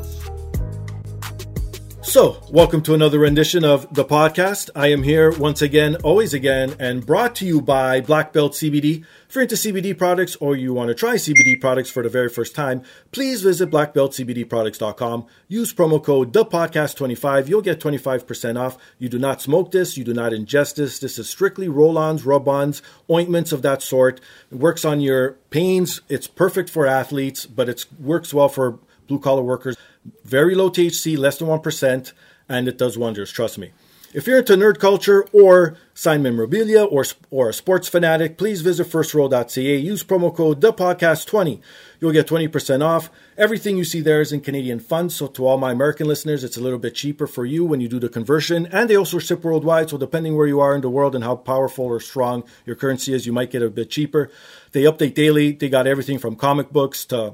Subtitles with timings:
[2.14, 4.69] So, welcome to another rendition of the podcast.
[4.75, 9.03] I am here once again, always again, and brought to you by Black Belt CBD.
[9.28, 12.30] If you're into CBD products or you want to try CBD products for the very
[12.30, 15.25] first time, please visit blackbeltcbdproducts.com.
[15.47, 17.47] Use promo code ThePodcast25.
[17.47, 18.77] You'll get 25% off.
[19.00, 19.98] You do not smoke this.
[19.98, 21.00] You do not ingest this.
[21.00, 24.22] This is strictly roll-ons, rub-ons, ointments of that sort.
[24.52, 26.02] It works on your pains.
[26.09, 28.77] It's perfect for athletes, but it works well for
[29.08, 29.75] blue-collar workers.
[30.23, 32.13] Very low THC, less than 1%,
[32.49, 33.71] and it does wonders, trust me.
[34.13, 38.86] If you're into nerd culture or signed memorabilia or, or a sports fanatic, please visit
[38.86, 39.77] firstrow.ca.
[39.77, 41.59] Use promo code ThePodcast20.
[41.99, 43.09] You'll get 20% off.
[43.39, 46.58] Everything you see there is in Canadian funds, so to all my American listeners, it's
[46.58, 48.67] a little bit cheaper for you when you do the conversion.
[48.67, 51.36] And they also ship worldwide, so depending where you are in the world and how
[51.36, 54.30] powerful or strong your currency is, you might get a bit cheaper.
[54.73, 55.53] They update daily.
[55.53, 57.33] They got everything from comic books to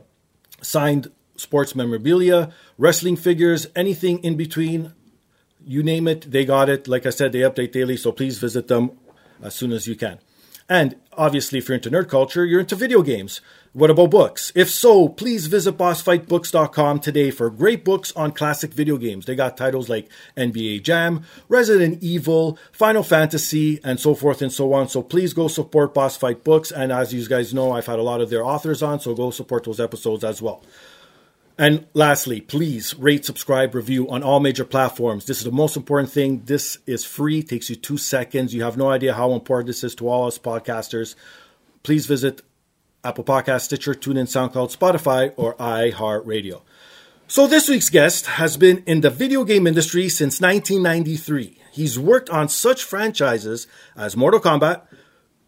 [0.62, 4.94] signed sports memorabilia, wrestling figures, anything in between.
[5.64, 6.88] You name it, they got it.
[6.88, 8.92] Like I said, they update daily, so please visit them
[9.42, 10.20] as soon as you can.
[10.70, 13.42] And obviously, if you're into nerd culture, you're into video games.
[13.74, 14.52] What about books?
[14.56, 19.26] If so, please visit bossfightbooks.com today for great books on classic video games.
[19.26, 24.74] They got titles like NBA Jam, Resident Evil, Final Fantasy, and so forth and so
[24.74, 24.90] on.
[24.90, 26.72] So please go support Boss Fight Books.
[26.72, 29.30] And as you guys know, I've had a lot of their authors on, so go
[29.30, 30.64] support those episodes as well.
[31.60, 35.26] And lastly, please rate, subscribe, review on all major platforms.
[35.26, 36.44] This is the most important thing.
[36.46, 38.54] This is free, takes you two seconds.
[38.54, 41.16] You have no idea how important this is to all us podcasters.
[41.84, 42.42] Please visit
[43.04, 46.62] Apple Podcast, Stitcher, TuneIn, SoundCloud, Spotify, or iHeartRadio.
[47.28, 51.62] So this week's guest has been in the video game industry since 1993.
[51.74, 54.84] He's worked on such franchises as Mortal Kombat,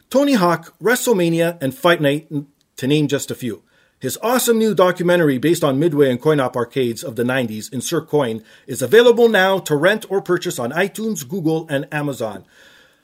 [0.09, 2.29] Tony Hawk, WrestleMania, and Fight Night,
[2.75, 3.63] to name just a few.
[4.01, 7.75] His awesome new documentary based on Midway and coin op arcades of the 90s, in
[7.75, 12.43] Insert Coin, is available now to rent or purchase on iTunes, Google, and Amazon.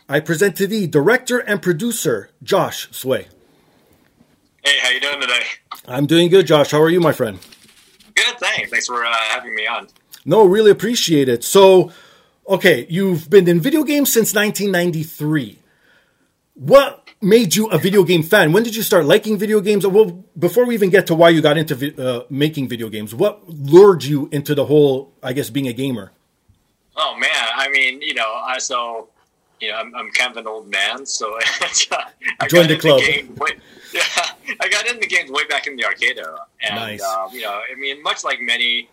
[0.09, 3.27] I present to thee director and producer Josh Tsui.
[4.65, 5.43] Hey, how you doing today?
[5.87, 6.71] I'm doing good, Josh.
[6.71, 7.37] How are you, my friend?
[8.15, 8.71] Good, thanks.
[8.71, 9.89] Thanks for uh, having me on.
[10.25, 11.43] No, really appreciate it.
[11.43, 11.91] So,
[12.49, 15.59] okay, you've been in video games since 1993.
[16.55, 18.53] What made you a video game fan?
[18.53, 19.85] When did you start liking video games?
[19.85, 23.13] Well, before we even get to why you got into vi- uh, making video games,
[23.15, 26.11] what lured you into the whole, I guess, being a gamer?
[26.95, 29.09] Oh man, I mean, you know, I so
[29.59, 31.37] you know, I'm, I'm kind of an old man, so
[32.39, 33.01] I joined the club.
[33.01, 33.51] game way,
[33.93, 34.01] yeah,
[34.59, 37.03] I got into games way back in the arcade era, and Nice.
[37.03, 38.89] um, you know, I mean, much like many,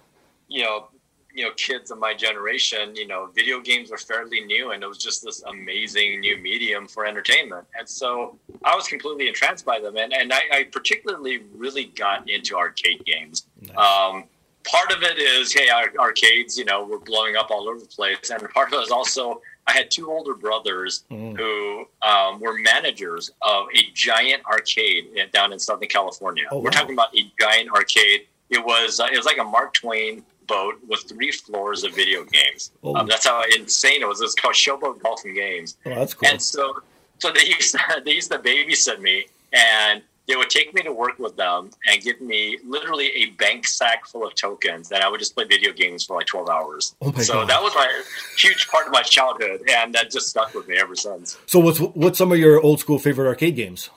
[0.48, 0.88] you know,
[1.34, 4.86] you know, kids of my generation, you know, video games were fairly new, and it
[4.86, 7.66] was just this amazing new medium for entertainment.
[7.76, 12.30] And so I was completely entranced by them, and and I, I particularly really got
[12.30, 13.46] into arcade games.
[13.76, 14.24] Um,
[14.64, 17.86] part of it is, hey, our arcades, you know, were blowing up all over the
[17.86, 21.36] place, and part of it is also I had two older brothers Mm.
[21.38, 26.44] who um, were managers of a giant arcade down in Southern California.
[26.52, 28.26] Oh, We're talking about a giant arcade.
[28.50, 32.24] It was uh, it was like a Mark Twain boat with three floors of video
[32.24, 32.72] games.
[32.82, 32.94] Oh.
[32.96, 34.20] Um, that's how insane it was.
[34.20, 35.76] It was called Showboat Golf and Games.
[35.86, 36.28] Oh, that's cool.
[36.28, 36.82] And so,
[37.18, 40.92] so they used to, they used to babysit me, and they would take me to
[40.92, 45.08] work with them and give me literally a bank sack full of tokens, and I
[45.08, 46.94] would just play video games for like twelve hours.
[47.02, 47.50] Oh my so God.
[47.50, 48.02] that was my
[48.38, 51.36] huge part of my childhood, and that just stuck with me ever since.
[51.46, 53.90] So what's what's some of your old school favorite arcade games?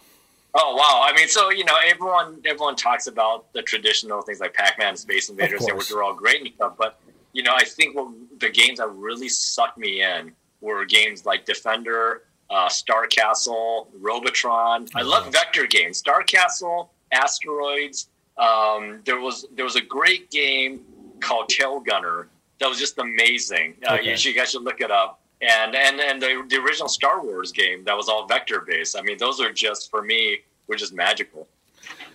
[0.60, 1.06] Oh wow!
[1.08, 5.30] I mean, so you know, everyone everyone talks about the traditional things like Pac-Man, Space
[5.30, 6.74] Invaders, which are all great and stuff.
[6.78, 7.00] But
[7.34, 8.10] you know, I think what
[8.40, 10.32] the games that really sucked me in
[10.62, 14.88] were games like Defender, uh, Star Castle, Robotron.
[14.96, 15.98] I love vector games.
[16.00, 18.10] Star Castle, Asteroids.
[18.40, 20.82] Um, there was there was a great game
[21.20, 23.76] called Tail Gunner that was just amazing.
[23.88, 24.10] Uh, Okay.
[24.12, 25.20] you, should, you guys should look it up.
[25.42, 28.98] And and and the, the original Star Wars game that was all vector based.
[28.98, 31.48] I mean, those are just for me were just magical.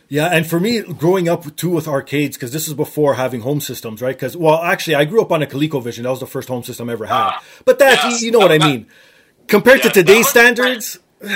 [0.09, 3.61] Yeah, and for me, growing up too with arcades, because this is before having home
[3.61, 4.15] systems, right?
[4.15, 6.03] Because well, actually, I grew up on a ColecoVision.
[6.03, 7.15] That was the first home system I ever had.
[7.15, 8.23] Ah, but that, yes.
[8.23, 8.87] you know what I mean.
[9.47, 11.31] Compared Yeah, to today's was- standards, know,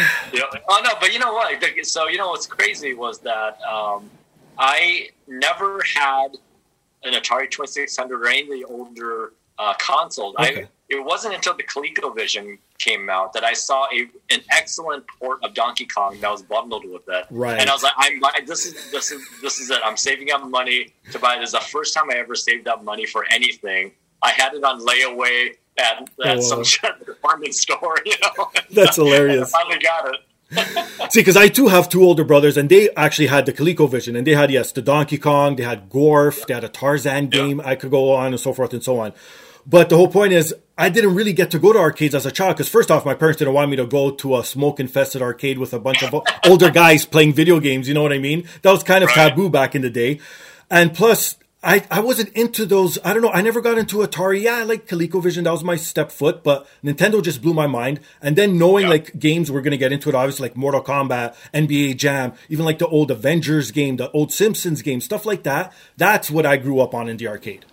[0.68, 1.54] oh no, but you know what?
[1.86, 4.10] So you know what's crazy was that um,
[4.58, 6.36] I never had
[7.04, 10.34] an Atari Twenty Six Hundred or any of the older uh, consoles.
[10.38, 10.62] Okay.
[10.64, 15.42] I it wasn't until the ColecoVision came out that I saw a an excellent port
[15.42, 17.26] of Donkey Kong that was bundled with it.
[17.30, 17.58] Right.
[17.58, 19.80] And I was like, I'm this is this is this is it.
[19.84, 21.52] I'm saving up money to buy this.
[21.52, 23.92] The first time I ever saved up money for anything.
[24.22, 26.62] I had it on layaway at, at Oh, some
[27.06, 27.98] department store.
[28.04, 29.52] You know, That's hilarious.
[29.54, 31.12] I finally got it.
[31.12, 34.26] See, because I too have two older brothers, and they actually had the ColecoVision, and
[34.26, 37.60] they had yes, the Donkey Kong, they had Gorf, they had a Tarzan game.
[37.64, 39.12] I could go on and so forth and so on.
[39.68, 42.30] But the whole point is, I didn't really get to go to arcades as a
[42.30, 45.58] child because first off, my parents didn't want me to go to a smoke-infested arcade
[45.58, 46.14] with a bunch of
[46.46, 47.88] older guys playing video games.
[47.88, 48.46] You know what I mean?
[48.62, 49.30] That was kind of Right.
[49.30, 50.20] taboo back in the day.
[50.70, 52.96] And plus, I, I wasn't into those.
[53.04, 53.30] I don't know.
[53.30, 54.42] I never got into Atari.
[54.42, 55.44] Yeah, I like ColecoVision.
[55.44, 56.44] That was my step foot.
[56.44, 57.98] But Nintendo just blew my mind.
[58.22, 58.90] And then knowing Yeah.
[58.90, 62.64] like games we're going to get into it, obviously like Mortal Kombat, NBA Jam, even
[62.64, 65.72] like the old Avengers game, the old Simpsons game, stuff like that.
[65.96, 67.64] That's what I grew up on in the arcade.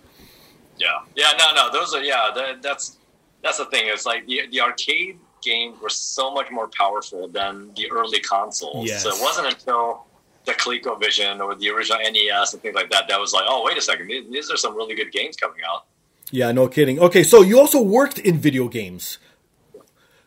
[0.78, 2.30] Yeah, yeah, no, no, those are yeah.
[2.34, 2.96] That, that's
[3.42, 3.84] that's the thing.
[3.86, 8.88] It's like the the arcade games were so much more powerful than the early consoles.
[8.88, 9.02] Yes.
[9.02, 10.06] So it wasn't until
[10.46, 13.76] the ColecoVision or the original NES and things like that that was like, oh, wait
[13.78, 15.84] a second, these, these are some really good games coming out.
[16.30, 16.98] Yeah, no kidding.
[16.98, 19.18] Okay, so you also worked in video games.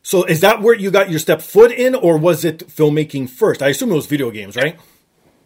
[0.03, 3.61] So is that where you got your step foot in, or was it filmmaking first?
[3.61, 4.79] I assume it was video games, right?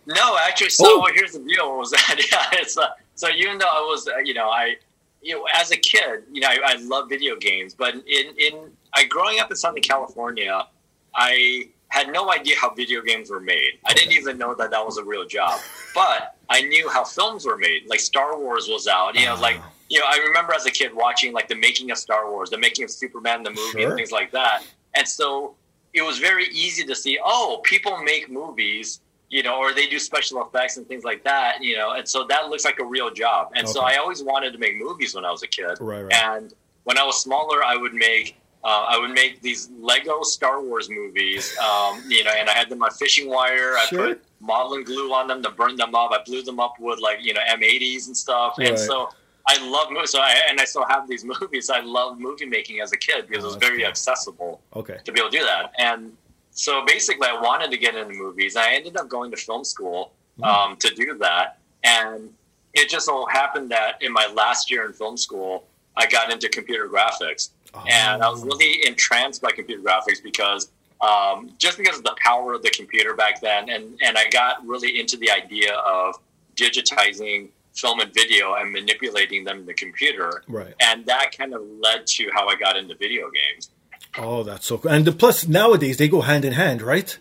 [0.06, 1.12] No, actually, so Oh.
[1.16, 4.34] here's the deal: was that yeah, it's uh, so even though I was uh, you
[4.34, 4.76] know I
[5.22, 8.72] you know as a kid you know I, I love video games, but in in
[8.94, 10.68] I growing up in Southern California,
[11.16, 13.74] I had no idea how video games were made.
[13.86, 15.60] I didn't even know that that was a real job,
[15.94, 17.84] but I knew how films were made.
[17.88, 19.60] Like Star Wars was out, you know, like
[19.90, 22.58] you know I remember as a kid watching like the making of Star Wars, the
[22.58, 23.88] making of Superman the movie, Sure.
[23.90, 24.64] and things like that,
[24.96, 25.56] and so
[25.94, 27.20] it was very easy to see.
[27.24, 29.02] Oh, people make movies
[29.32, 32.26] you know, or they do special effects and things like that, you know, and so
[32.28, 33.50] that looks like a real job.
[33.56, 35.78] And so I always wanted to make movies when I was a kid.
[35.80, 36.14] Right, right.
[36.14, 40.62] And when I was smaller, I would make uh, I would make these Lego Star
[40.62, 43.74] Wars movies, um, you know, and I had them on fishing wire.
[43.76, 44.08] I Sure.
[44.10, 46.12] put modeling glue on them to burn them up.
[46.12, 48.56] I blew them up with like you know M80s and stuff.
[48.60, 48.68] Right.
[48.70, 49.10] And so
[49.48, 50.12] I love movies.
[50.12, 51.70] So I, and I still have these movies.
[51.72, 53.88] I love movie making as a kid because Oh, it was very cool.
[53.88, 54.98] accessible Okay.
[55.06, 55.74] to be able to do that.
[55.80, 56.16] And
[56.52, 58.56] so basically, I wanted to get into movies.
[58.56, 60.12] I ended up going to film school
[60.44, 61.58] um, to do that.
[61.84, 62.34] And
[62.74, 65.66] it just so happened that in my last year in film school,
[65.98, 67.50] I got into computer graphics.
[67.90, 72.54] And I was really entranced by computer graphics because um, just because of the power
[72.54, 73.70] of the computer back then.
[73.70, 76.16] And, and I got really into the idea of
[76.56, 80.44] digitizing film and video and manipulating them in the computer.
[80.48, 80.74] Right.
[80.82, 83.70] And that kind of led to how I got into video games.
[84.18, 84.92] Oh, that's so cool.
[84.92, 87.18] And the, plus, nowadays they go hand in hand, right?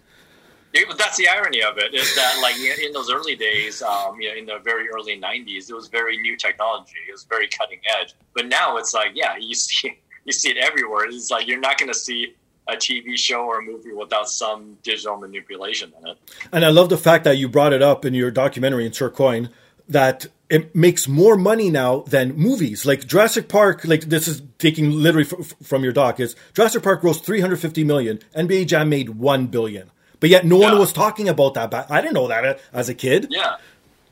[0.73, 4.29] But that's the irony of it is that like in those early days, um, you
[4.29, 6.95] know, in the very early '90s, it was very new technology.
[7.09, 8.15] It was very cutting edge.
[8.35, 11.07] But now it's like, yeah, you see, you see it everywhere.
[11.07, 12.35] It's like you're not going to see
[12.69, 16.19] a TV show or a movie without some digital manipulation in it.
[16.53, 19.51] And I love the fact that you brought it up in your documentary Insert Coin
[19.91, 22.85] that it makes more money now than movies.
[22.85, 27.03] Like Jurassic Park, like this is taking literally f- from your doc, is Jurassic Park
[27.03, 28.19] grossed 350 million.
[28.37, 29.91] NBA Jam made 1 billion.
[30.19, 31.91] But yet no one was talking about that back.
[31.91, 33.29] I didn't know that as a kid.
[33.31, 33.57] Yeah,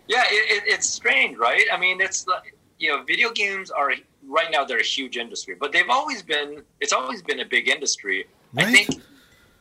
[0.09, 1.65] yeah, it, it, it's strange, right?
[1.71, 3.93] I mean, it's like you know, video games are
[4.27, 6.63] right now they're a huge industry, but they've always been.
[6.81, 8.25] It's always been a big industry.
[8.57, 8.89] I think.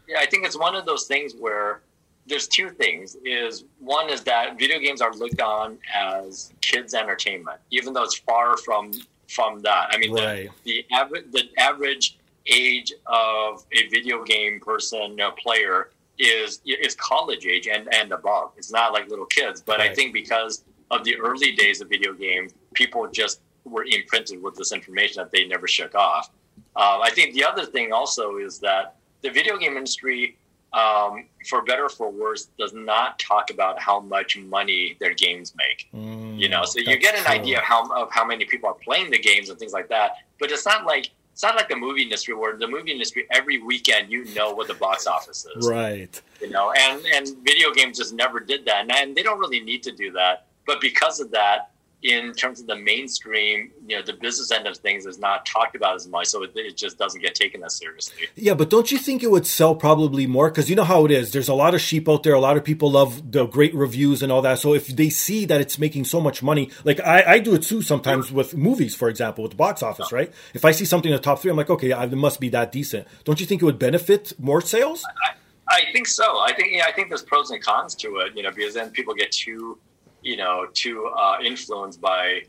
[0.07, 1.81] Yeah, I think it's one of those things where
[2.27, 3.15] there's two things.
[3.23, 8.17] Is one is that video games are looked on as kids' entertainment, even though it's
[8.19, 8.91] far from
[9.27, 9.89] from that.
[9.91, 10.49] I mean, Right.
[10.63, 12.17] the the average the average
[12.47, 18.51] age of a video game person, player is is college age and and above.
[18.57, 19.91] It's not like little kids, but right.
[19.91, 24.55] I think because of the early days of video games, people just were imprinted with
[24.55, 26.29] this information that they never shook off.
[26.75, 30.37] Uh, I think the other thing also is that the video game industry,
[30.73, 35.53] um, for better or for worse, does not talk about how much money their games
[35.55, 35.87] make.
[35.93, 37.33] Mm, you know, so you get an true.
[37.33, 40.17] idea of how of how many people are playing the games and things like that,
[40.39, 43.59] but it's not like it's not like the movie industry where the movie industry every
[43.59, 47.99] weekend you know what the box office is right you know and and video games
[47.99, 51.19] just never did that and, and they don't really need to do that but because
[51.19, 51.69] of that
[52.03, 55.75] in terms of the mainstream, you know, the business end of things is not talked
[55.75, 58.27] about as much, so it, it just doesn't get taken as seriously.
[58.35, 60.49] Yeah, but don't you think it would sell probably more?
[60.49, 61.31] Because you know how it is.
[61.31, 62.33] There's a lot of sheep out there.
[62.33, 64.59] A lot of people love the great reviews and all that.
[64.59, 67.63] So if they see that it's making so much money, like I, I do it
[67.63, 70.31] too sometimes with movies, for example, with the box office, right?
[70.53, 72.71] If I see something in the top three, I'm like, okay, it must be that
[72.71, 73.07] decent.
[73.23, 75.03] Don't you think it would benefit more sales?
[75.25, 75.33] I,
[75.67, 76.39] I think so.
[76.39, 78.91] I think yeah, I think there's pros and cons to it, you know, because then
[78.91, 79.79] people get too
[80.27, 82.41] you know too uh, influenced by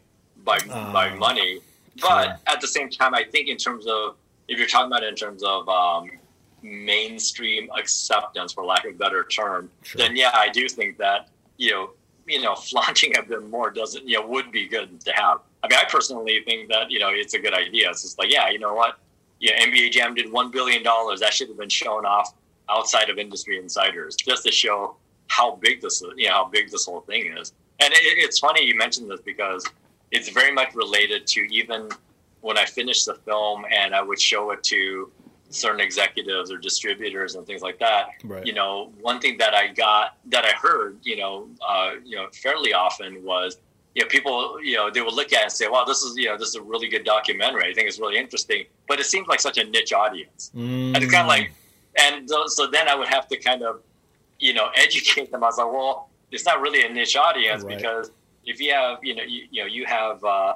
[0.45, 0.59] by
[0.93, 1.61] by money.
[2.01, 2.37] But sure.
[2.47, 4.17] at the same time, I think in terms of
[4.49, 6.11] if you're talking about it in terms of um,
[6.63, 9.99] mainstream acceptance, for lack of a better term, sure.
[9.99, 11.91] then yeah, I do think that you know
[12.27, 15.39] you know flaunting a bit more doesn't you know would be good to have.
[15.63, 17.91] I mean, I personally think that you know it's a good idea.
[17.91, 18.99] It's just like yeah, you know what,
[19.41, 21.21] yeah, NBA Jam did one billion dollars.
[21.21, 22.35] That should have been shown off
[22.69, 24.97] outside of industry insiders just to show
[25.29, 27.53] how big this you know how big this whole thing is.
[27.81, 29.65] And it, it's funny you mentioned this because
[30.11, 31.89] it's very much related to even
[32.41, 35.11] when I finished the film and I would show it to
[35.51, 38.09] certain executives or distributors and things like that.
[38.25, 38.45] Right.
[38.45, 42.29] You know, one thing that I got that I heard, you know, uh, you know,
[42.33, 43.59] fairly often was,
[43.95, 46.17] you know, people, you know, they would look at it and say, "Wow, this is,
[46.17, 47.69] you know, this is a really good documentary.
[47.71, 50.95] I think it's really interesting." But it seems like such a niche audience, mm.
[50.95, 51.53] and it's kind of like,
[51.99, 53.81] and so then I would have to kind of,
[54.39, 55.43] you know, educate them.
[55.43, 57.77] I was like, well, it's not really a niche audience right.
[57.77, 58.11] because
[58.45, 60.55] if you have you know you, you know you have uh,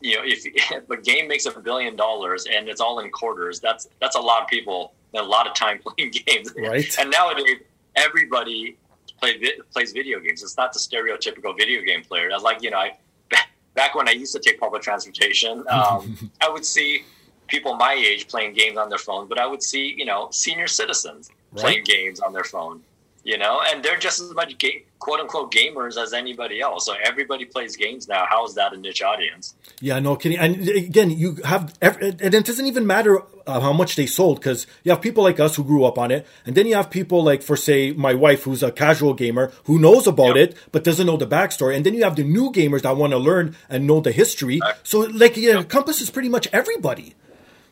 [0.00, 3.60] you know if, if a game makes a billion dollars and it's all in quarters
[3.60, 6.52] that's that's a lot of people and a lot of time playing games.
[6.56, 6.94] Right.
[6.98, 7.58] And nowadays
[7.96, 8.76] everybody
[9.20, 9.40] play,
[9.72, 10.42] plays video games.
[10.42, 12.28] It's not the stereotypical video game player.
[12.30, 12.96] That's like you know I
[13.74, 17.04] back when I used to take public transportation um, I would see
[17.46, 20.66] people my age playing games on their phone but I would see you know senior
[20.66, 21.60] citizens right.
[21.60, 22.82] playing games on their phone
[23.28, 26.86] you know, and they're just as much ga- quote unquote gamers as anybody else.
[26.86, 28.24] So everybody plays games now.
[28.26, 29.54] How is that a niche audience?
[29.82, 30.38] Yeah, no kidding.
[30.38, 34.66] And again, you have, and it doesn't even matter uh, how much they sold because
[34.82, 37.22] you have people like us who grew up on it, and then you have people
[37.22, 40.52] like, for say, my wife who's a casual gamer who knows about yep.
[40.52, 43.10] it but doesn't know the backstory, and then you have the new gamers that want
[43.10, 44.58] to learn and know the history.
[44.84, 45.56] So, like, it yep.
[45.56, 47.14] encompasses pretty much everybody.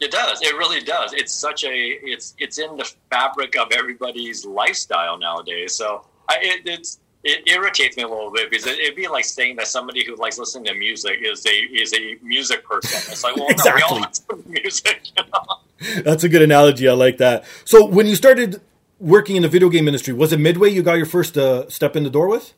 [0.01, 0.43] It does.
[0.43, 1.13] It really does.
[1.13, 5.75] It's such a it's it's in the fabric of everybody's lifestyle nowadays.
[5.75, 9.25] So I, it, it's it irritates me a little bit because it, would be like
[9.25, 13.13] saying that somebody who likes listening to music is a is a music person.
[13.13, 13.81] It's like, well, exactly.
[13.81, 15.01] no, we all listen to music.
[15.17, 16.03] You know?
[16.03, 16.89] That's a good analogy.
[16.89, 17.45] I like that.
[17.65, 18.61] So when you started
[18.99, 21.97] working in the video game industry, was it Midway you got your first uh, step
[21.97, 22.55] in the door with?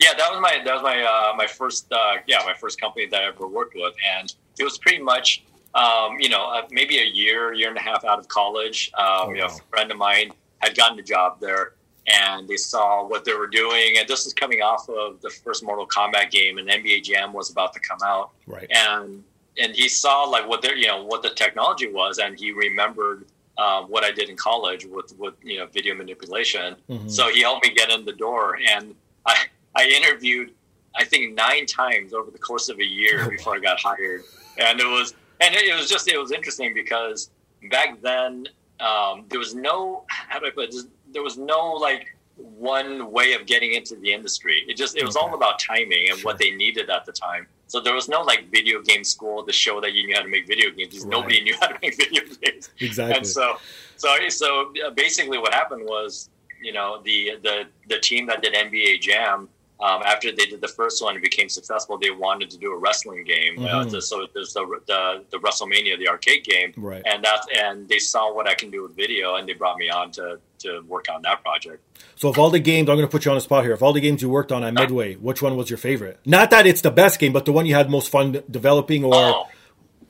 [0.00, 3.06] Yeah, that was my that was my uh, my first uh, yeah my first company
[3.06, 5.44] that I ever worked with, and it was pretty much
[5.74, 8.90] um, you know, uh, maybe a year, year and a half out of college.
[8.96, 11.74] Um, oh, you know, a friend of mine had gotten a job there,
[12.06, 13.98] and they saw what they were doing.
[13.98, 17.50] And this is coming off of the first Mortal Kombat game, and NBA Jam was
[17.50, 18.30] about to come out.
[18.46, 18.70] Right.
[18.70, 19.22] And
[19.60, 23.26] and he saw like what their you know what the technology was, and he remembered.
[23.58, 27.08] Um, what I did in college with, with you know video manipulation, mm-hmm.
[27.08, 28.94] so he helped me get in the door, and
[29.26, 30.52] I I interviewed
[30.98, 34.22] I think nine times over the course of a year oh, before I got hired,
[34.58, 37.30] and it was and it, was just it was interesting because
[37.70, 38.46] back then
[38.80, 40.74] um, there was no how do I put it?
[41.12, 44.64] There was no like one way of getting into the industry.
[44.68, 45.26] It just it was okay.
[45.26, 46.30] all about timing and sure.
[46.30, 47.46] what they needed at the time.
[47.66, 50.28] So there was no like video game school to show that you knew how to
[50.28, 51.10] make video games because right.
[51.10, 52.70] nobody knew how to make video games.
[52.80, 53.16] Exactly.
[53.16, 53.56] And so
[53.96, 56.30] so so basically what happened was
[56.62, 59.48] you know the the the team that did NBA Jam
[59.80, 62.76] um, after they did the first one and became successful, they wanted to do a
[62.76, 63.58] wrestling game.
[63.58, 63.96] Uh, mm-hmm.
[63.96, 67.02] Uh, so there's the, the, the WrestleMania, the arcade game, right?
[67.06, 69.88] And that and they saw what I can do with video, and they brought me
[69.88, 71.82] on to to work on that project.
[72.16, 73.72] So, of all the games, I'm going to put you on the spot here.
[73.72, 76.18] If all the games you worked on at Midway, which one was your favorite?
[76.26, 79.14] Not that it's the best game, but the one you had most fun developing, or
[79.14, 79.48] oh,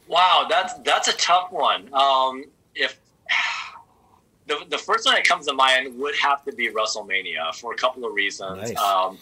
[0.07, 1.93] wow, that's that's a tough one.
[1.93, 2.45] Um,
[2.75, 2.99] if
[4.47, 7.77] the, the first one that comes to mind would have to be WrestleMania for a
[7.77, 8.71] couple of reasons.
[8.71, 8.77] Nice.
[8.79, 9.19] Um,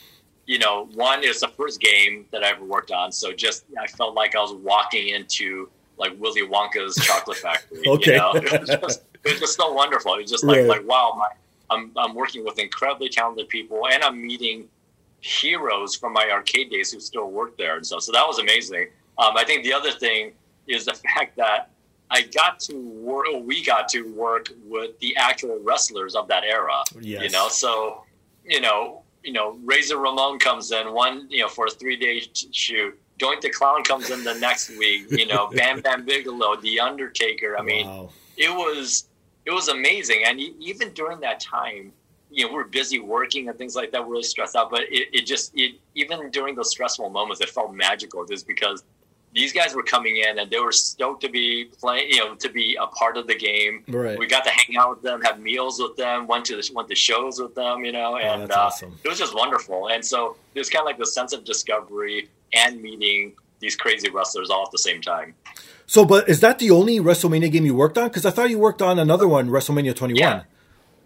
[0.46, 3.12] you know, one is the first game that I ever worked on.
[3.12, 7.82] So just, I felt like I was walking into like Willy Wonka's chocolate factory.
[7.86, 8.12] okay.
[8.12, 8.32] You know?
[8.34, 10.14] it, was just, it was just so wonderful.
[10.14, 10.66] It was just like, right.
[10.66, 11.28] like, wow, my,
[11.70, 14.68] I'm I'm working with incredibly talented people, and I'm meeting
[15.20, 18.02] heroes from my arcade days who still work there and stuff.
[18.02, 18.88] So that was amazing.
[19.18, 20.32] Um, I think the other thing
[20.68, 21.70] is the fact that
[22.10, 26.82] I got to work, we got to work with the actual wrestlers of that era.
[27.00, 27.24] Yes.
[27.24, 28.04] You know, so
[28.44, 32.22] you know, you know, Razor Ramon comes in one, you know, for a three day
[32.52, 32.98] shoot.
[33.18, 35.06] Doink the Clown comes in the next week.
[35.10, 37.58] You know, Bam Bam Bigelow, The Undertaker.
[37.58, 38.10] I mean, Wow.
[38.36, 39.08] it was
[39.44, 41.92] it was amazing, and even during that time,
[42.30, 44.70] you know, we're busy working and things like that, We're really stressed out.
[44.70, 48.84] But it, it just it even during those stressful moments, it felt magical, just because
[49.36, 52.48] these guys were coming in and they were stoked to be playing, you know, to
[52.48, 53.84] be a part of the game.
[53.86, 54.18] Right.
[54.18, 56.88] We got to hang out with them, have meals with them, went to the, went
[56.88, 58.98] to shows with them, you know, and that's uh, awesome.
[59.04, 59.90] it was just wonderful.
[59.90, 64.48] And so there's kind of like the sense of discovery and meeting these crazy wrestlers
[64.48, 65.34] all at the same time.
[65.84, 68.08] So, but is that the only WrestleMania game you worked on?
[68.08, 70.18] Because I thought you worked on another one, WrestleMania 21.
[70.18, 70.42] Yeah.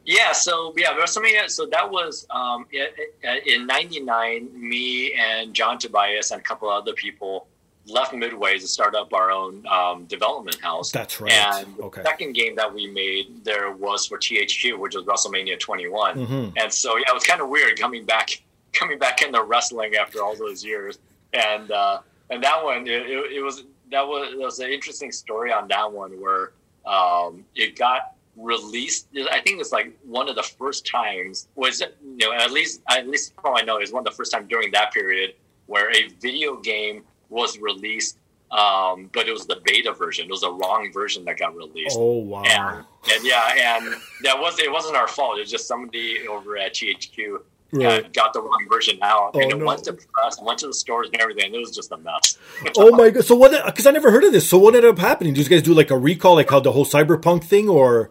[0.05, 1.51] Yeah, so yeah, WrestleMania.
[1.51, 4.49] So that was um, in '99.
[4.57, 7.47] Me and John Tobias and a couple other people
[7.91, 10.91] left Midway to start up our own um, development house.
[10.93, 11.33] That's right.
[11.33, 12.03] And the Okay.
[12.03, 16.27] second game that we made there was for THQ, which was WrestleMania 21.
[16.27, 16.53] Mhm.
[16.57, 18.31] And so yeah, it was kind of weird coming back,
[18.73, 20.99] coming back into wrestling after all those years.
[21.33, 25.11] And uh, and that one, it, it, it was that was it was an interesting
[25.13, 26.53] story on that one where
[26.87, 29.09] um, it got released.
[29.31, 33.07] I think it's like one of the first times was you know at least at
[33.09, 35.35] least from I know is one of the first time during that period
[35.67, 38.19] where a video game was released.
[38.51, 40.27] Um, but it was the beta version.
[40.27, 41.97] It was the wrong version that got released.
[41.99, 42.43] Oh, wow.
[42.43, 43.95] And, and yeah, and
[44.25, 45.39] that was it wasn't our fault.
[45.39, 47.39] It was just somebody over at THQ
[47.73, 48.13] Right.
[48.13, 49.65] got the wrong version out, and Oh, it no.
[49.65, 51.55] went to press, went to the stores and everything.
[51.55, 52.37] It was just a mess.
[52.77, 53.25] Oh my god!
[53.25, 53.53] So what?
[53.65, 54.51] Because I never heard of this.
[54.51, 55.35] So what ended up happening?
[55.35, 58.11] Did you guys do like a recall, like how the whole cyberpunk thing, or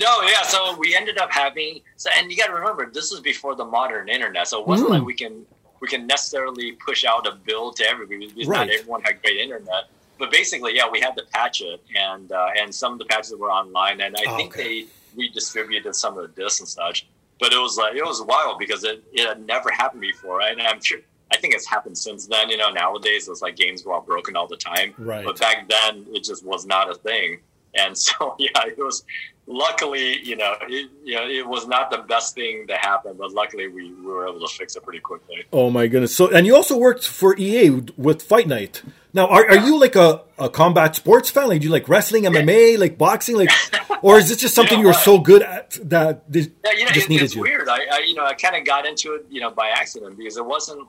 [0.00, 0.40] No, yeah.
[0.44, 1.80] So we ended up having.
[1.96, 4.88] So, and you got to remember, this was before the modern internet, so it wasn't
[4.88, 4.92] Mm.
[4.92, 5.44] like we can
[5.84, 8.66] we can necessarily push out a build to everybody because Right.
[8.68, 9.84] not everyone had great internet.
[10.18, 13.34] But basically, yeah, we had to patch it, and uh, and some of the patches
[13.42, 14.62] were online, and I Oh, think okay.
[14.64, 14.76] they
[15.22, 17.06] redistributed some of the discs and such.
[17.40, 20.52] But it was like it was wild because it, it had never happened before, right?
[20.56, 21.00] and I'm sure.
[21.32, 22.48] I think it's happened since then.
[22.48, 24.94] You know, nowadays it's like games were all broken all the time.
[24.98, 25.24] Right.
[25.26, 27.40] But back then, it just was not a thing.
[27.82, 29.04] And so, yeah, it was.
[29.46, 33.30] Luckily, you know, it, you know, it was not the best thing to happen, but
[33.32, 35.44] luckily we, we were able to fix it pretty quickly.
[35.52, 36.16] oh my goodness?
[36.16, 38.82] So and you also worked for EA with Fight Night.
[39.12, 41.48] Now, are, are you like a, a combat sports fan?
[41.48, 43.50] Like, do you like wrestling, MMA, like boxing, like,
[44.02, 46.72] or is this just something You you know were so good at that this Yeah,
[46.72, 47.42] you know, just it, needed it's you?
[47.42, 47.68] weird.
[47.68, 50.36] I, I, you know, I kind of got into it, you know, by accident because
[50.38, 50.88] it wasn't,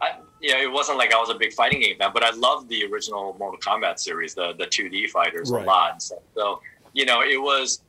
[0.00, 2.30] I, you know, it wasn't like I was a big fighting game fan, but I
[2.36, 5.64] loved the original Mortal Kombat series, the the 2D fighters Right.
[5.64, 6.00] a lot.
[6.02, 6.62] So, so,
[6.94, 7.82] you know, it was,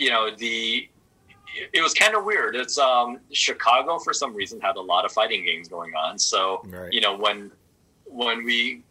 [0.00, 0.88] you know, the
[1.72, 2.56] it was kind of weird.
[2.56, 6.18] It's um Chicago for some reason had a lot of fighting games going on.
[6.18, 6.92] So Right.
[6.92, 7.50] you know when
[8.06, 8.82] when we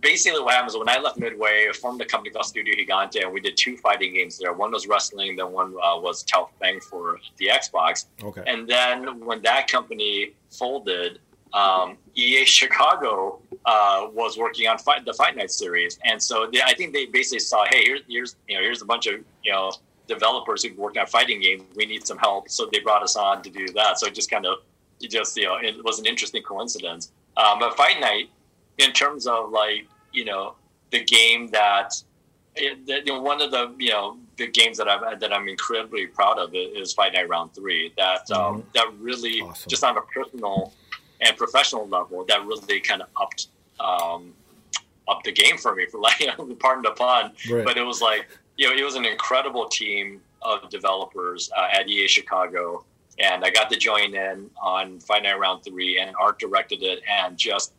[0.00, 3.32] basically what happens when I left Midway, I formed a company called Studio Gigante, and
[3.32, 4.52] we did two fighting games there.
[4.52, 8.06] One was wrestling, then one uh, was Tao Feng for the Xbox.
[8.22, 8.42] Okay.
[8.46, 11.18] And then when that company folded,
[11.52, 16.62] um, EA Chicago uh, was working on fight, the Fight Night series, and so they,
[16.62, 19.52] I think they basically saw, hey, here's, here's you know here's a bunch of you
[19.52, 19.72] know
[20.14, 21.62] developers who've worked on fighting games.
[21.74, 23.98] We need some help, so they brought us on to do that.
[23.98, 24.58] So it just kind of
[25.00, 27.12] it just you know it was an interesting coincidence.
[27.36, 28.30] Um, but Fight Night,
[28.78, 30.54] in terms of like you know
[30.90, 31.90] the game that
[32.54, 35.48] it, that, you know, one of the you know the games that I'm that I'm
[35.48, 37.92] incredibly proud of is, Fight Night Round Three.
[37.96, 39.70] That um, that really Awesome.
[39.70, 40.72] just on a personal
[41.20, 43.48] and professional level, that really kind of upped
[43.80, 44.32] um,
[45.08, 45.86] upped the game for me.
[45.86, 46.18] For like,
[46.60, 47.64] pardon the pun, Right.
[47.64, 51.88] but it was like you know it was an incredible team of developers uh, at
[51.88, 52.84] EA Chicago,
[53.18, 57.36] and I got to join in on Night Round Three, and art directed it, and
[57.36, 57.72] just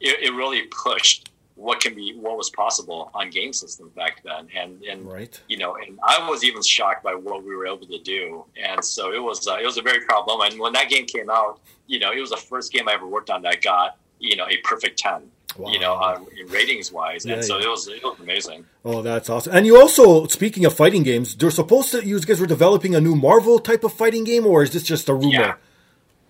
[0.00, 4.48] it, it really pushed what can be what was possible on game systems back then.
[4.56, 5.40] And and Right.
[5.48, 8.44] you know and i was even shocked by what we were able to do.
[8.62, 10.52] And so it was uh, it was a very proud moment.
[10.52, 13.08] And when that game came out you know it was the first game i ever
[13.08, 15.22] worked on that got you know a perfect 10
[15.66, 17.64] you know uh, ratings wise Yeah, and so yeah.
[17.66, 19.54] it was it was amazing Oh, that's awesome.
[19.56, 23.00] And you also, speaking of fighting games, they're supposed to, you guys were developing a
[23.00, 25.30] new Marvel type of fighting game, or is this just a rumor?
[25.32, 25.54] Yeah.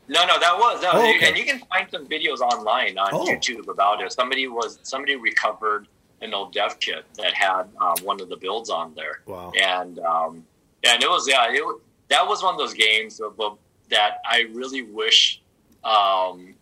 [0.08, 1.28] no no that was no, Oh, okay.
[1.28, 3.26] and you can find some videos online on Oh.
[3.26, 5.86] youtube about it somebody was somebody recovered
[6.22, 9.52] an old dev kit that had um, one of the builds on there Wow.
[9.76, 10.32] and um,
[10.90, 11.62] and it was yeah, it,
[12.08, 13.20] that was one of those games
[13.94, 15.42] that I really wish
[15.84, 16.54] um,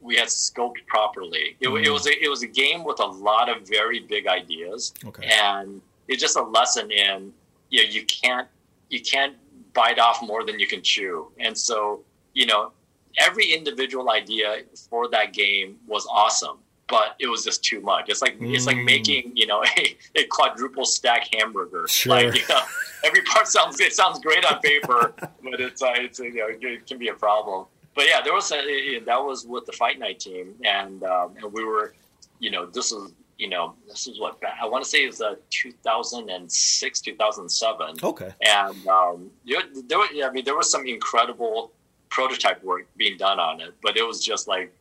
[0.00, 1.56] we had scoped properly.
[1.60, 4.26] It, wa- it was a, it was a game with a lot of very big
[4.26, 5.26] ideas, Okay.
[5.26, 7.32] and it's just a lesson in
[7.70, 8.48] you know you can't
[8.88, 9.34] you can't
[9.74, 11.30] bite off more than you can chew.
[11.38, 12.02] And so,
[12.34, 12.72] you know,
[13.18, 16.58] every individual idea for that game was awesome,
[16.88, 18.08] but it was just too much.
[18.08, 18.54] It's like mm.
[18.54, 18.84] it's like mm.
[18.84, 21.86] making you know a, a quadruple stack hamburger.
[21.88, 22.12] Sure.
[22.12, 22.60] Like you know,
[23.04, 26.86] every part sounds it sounds great on paper, but it's uh, it's you know it
[26.86, 27.66] can be a problem.
[27.98, 31.52] But yeah, there was a, that was with the fight night team, and um, and
[31.52, 31.94] we were,
[32.38, 35.34] you know, this was you know, this is what I want to say is uh,
[35.50, 37.96] 2006, 2007.
[38.00, 38.32] Okay.
[38.40, 41.72] And um, there, there, I mean, there was some incredible
[42.08, 44.72] prototype work being done on it, but it was just like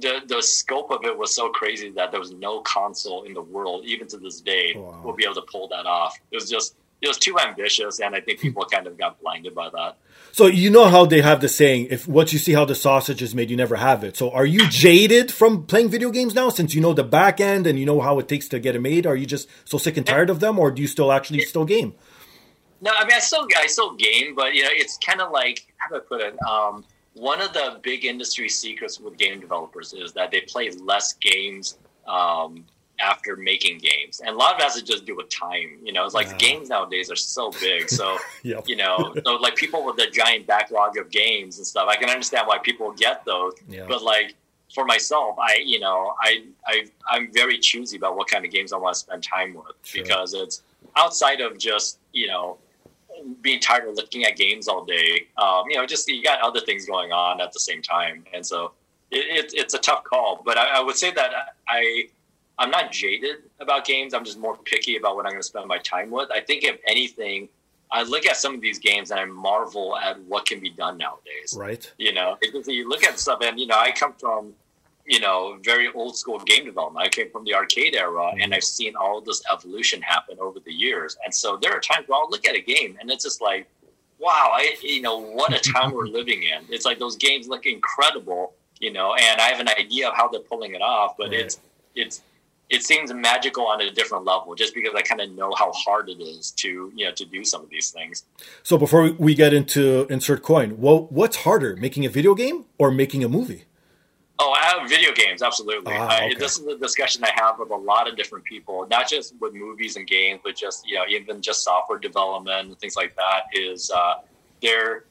[0.00, 3.42] the the scope of it was so crazy that there was no console in the
[3.42, 5.00] world, even to this day, wow.
[5.02, 6.16] will be able to pull that off.
[6.30, 9.54] It was just it was too ambitious, and I think people kind of got blinded
[9.54, 9.96] by that.
[10.32, 13.22] So you know how they have the saying, if once you see how the sausage
[13.22, 14.16] is made, you never have it.
[14.16, 17.66] So are you jaded from playing video games now since you know the back end
[17.66, 19.06] and you know how it takes to get it made?
[19.06, 21.64] Are you just so sick and tired of them or do you still actually still
[21.64, 21.94] game?
[22.80, 25.72] No, I mean I still I still game, but you know, it's kind of like
[25.76, 26.36] how do I put it?
[26.42, 31.12] Um, one of the big industry secrets with game developers is that they play less
[31.12, 32.64] games um,
[33.00, 34.20] after making games.
[34.20, 35.78] And a lot of it has to just do with time.
[35.82, 36.36] You know, it's like yeah.
[36.36, 37.88] games nowadays are so big.
[37.88, 38.68] So, yep.
[38.68, 42.08] you know, so like people with a giant backlog of games and stuff, I can
[42.08, 43.54] understand why people get those.
[43.68, 43.86] Yeah.
[43.88, 44.34] But like
[44.74, 48.72] for myself, I, you know, I, I, I'm very choosy about what kind of games
[48.72, 50.02] I want to spend time with sure.
[50.02, 50.62] because it's
[50.96, 52.58] outside of just, you know,
[53.40, 55.28] being tired of looking at games all day.
[55.38, 58.24] Um, you know, just you got other things going on at the same time.
[58.32, 58.72] And so
[59.10, 62.08] it, it, it's a tough call, but I, I would say that I,
[62.58, 64.14] I'm not jaded about games.
[64.14, 66.30] I'm just more picky about what I'm going to spend my time with.
[66.30, 67.48] I think if anything,
[67.90, 70.98] I look at some of these games and I marvel at what can be done
[70.98, 71.54] nowadays.
[71.56, 71.90] Right.
[71.98, 74.54] You know, because you look at stuff, and you know, I come from
[75.06, 77.04] you know very old school game development.
[77.04, 78.40] I came from the arcade era, mm-hmm.
[78.40, 81.16] and I've seen all this evolution happen over the years.
[81.24, 83.66] And so there are times where I'll look at a game and it's just like,
[84.18, 86.64] wow, I you know what a time we're living in.
[86.70, 90.28] It's like those games look incredible, you know, and I have an idea of how
[90.28, 91.40] they're pulling it off, but right.
[91.40, 91.60] it's
[91.94, 92.22] it's
[92.70, 96.08] it seems magical on a different level just because I kind of know how hard
[96.08, 98.24] it is to you know to do some of these things.
[98.62, 102.90] So before we get into insert coin, well, what's harder, making a video game or
[102.90, 103.64] making a movie?
[104.38, 105.92] Oh, I have video games, absolutely.
[105.94, 106.34] Ah, okay.
[106.34, 109.34] I, this is a discussion I have with a lot of different people, not just
[109.40, 113.14] with movies and games, but just you know even just software development and things like
[113.16, 113.42] that.
[113.52, 114.14] Is uh,
[114.60, 115.04] there,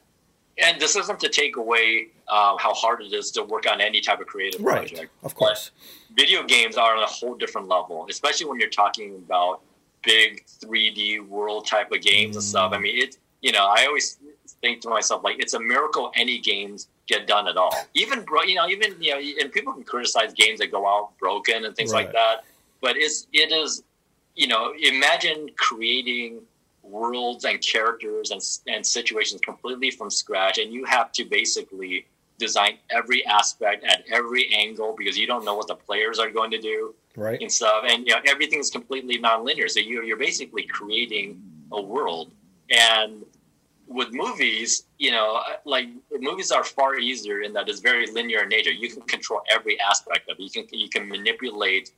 [0.58, 4.00] and this isn't to take away uh, how hard it is to work on any
[4.00, 4.88] type of creative right.
[4.88, 5.12] project.
[5.22, 5.70] Of course.
[6.08, 9.60] But video games are on a whole different level, especially when you're talking about
[10.02, 12.38] big 3D world type of games mm.
[12.38, 12.72] and stuff.
[12.72, 13.18] I mean, it.
[13.42, 14.16] You know, I always
[14.62, 17.74] think to myself like, it's a miracle any games get done at all.
[17.92, 21.10] Even bro, you know, even you know, and people can criticize games that go out
[21.18, 22.06] broken and things right.
[22.06, 22.44] like that.
[22.80, 23.82] But it's it is,
[24.34, 26.40] you know, imagine creating
[26.84, 32.06] worlds and characters and and situations completely from scratch, and you have to basically
[32.38, 36.50] design every aspect at every angle because you don't know what the players are going
[36.50, 37.40] to do right.
[37.40, 37.84] and stuff.
[37.86, 39.70] And you know everything is completely nonlinear.
[39.70, 41.42] So you're, you're basically creating
[41.72, 42.32] a world.
[42.70, 43.24] And
[43.86, 48.48] with movies you know like movies are far easier in that it's very linear in
[48.48, 48.70] nature.
[48.70, 50.42] You can control every aspect of it.
[50.42, 51.92] You can you can manipulate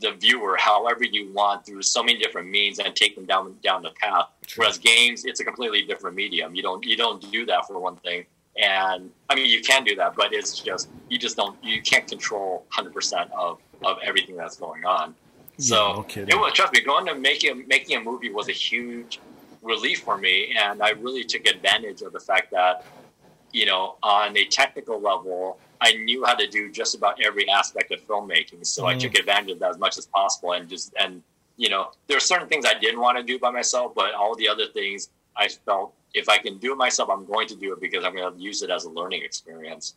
[0.00, 3.82] the viewer however you want through so many different means and take them down down
[3.82, 4.28] the path.
[4.56, 6.54] Whereas games it's a completely different medium.
[6.54, 8.26] You don't you don't do that for one thing.
[8.56, 12.06] And I mean, you can do that, but it's just you just don't you can't
[12.06, 15.14] control 100 percent of of everything that's going on.
[15.58, 19.20] So yeah, it was trust me, going to making making a movie was a huge
[19.62, 22.84] relief for me, and I really took advantage of the fact that
[23.52, 27.92] you know on a technical level, I knew how to do just about every aspect
[27.92, 28.64] of filmmaking.
[28.66, 28.88] So mm.
[28.88, 31.22] I took advantage of that as much as possible, and just and
[31.56, 34.34] you know there are certain things I didn't want to do by myself, but all
[34.34, 37.72] the other things I felt if I can do it myself, I'm going to do
[37.72, 39.94] it because I'm going to use it as a learning experience.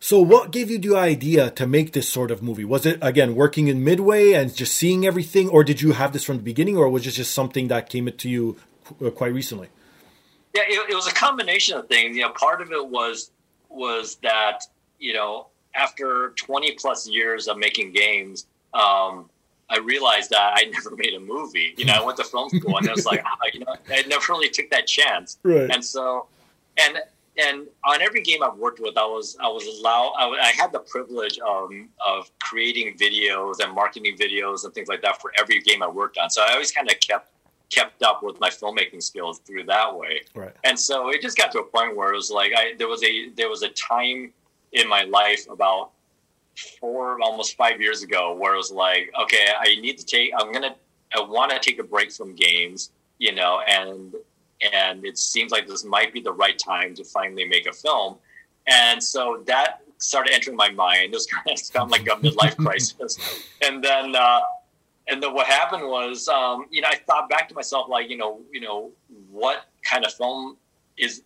[0.00, 2.64] So, what gave you the idea to make this sort of movie?
[2.64, 6.24] Was it again working in Midway and just seeing everything, or did you have this
[6.24, 8.56] from the beginning, or was it just something that came to you
[9.04, 9.68] uh, quite recently?
[10.54, 12.16] Yeah, it, it was a combination of things.
[12.16, 13.30] You know, part of it was
[13.68, 14.64] was that
[15.00, 19.28] you know after 20 plus years of making games, um,
[19.68, 21.74] I realized that I never made a movie.
[21.76, 24.02] You know, I went to film school and I was like, oh, you know, I
[24.06, 25.38] never really took that chance.
[25.42, 25.70] Right.
[25.70, 26.26] And so,
[26.76, 26.98] and
[27.36, 30.14] and on every game I've worked with, I was I was allowed.
[30.18, 31.70] I, I had the privilege of
[32.04, 36.18] of creating videos and marketing videos and things like that for every game I worked
[36.18, 36.28] on.
[36.30, 37.30] So I always kind of kept
[37.70, 40.22] kept up with my filmmaking skills through that way.
[40.34, 40.52] Right.
[40.64, 43.02] And so it just got to a point where it was like I there was
[43.04, 44.32] a there was a time
[44.72, 45.90] in my life about
[46.78, 50.52] four, almost five years ago, where it was like, okay, I need to take, I'm
[50.52, 50.74] gonna,
[51.14, 54.14] I want to take a break from games, you know, and
[54.72, 58.16] and it seems like this might be the right time to finally make a film.
[58.66, 61.04] And so that started entering my mind.
[61.04, 63.18] It was kind of, kind of like a midlife crisis.
[63.62, 64.40] And then, uh,
[65.08, 68.16] and then what happened was, um, you know, I thought back to myself, like, you
[68.16, 68.90] know, you know,
[69.30, 70.56] what kind of film
[70.96, 71.22] is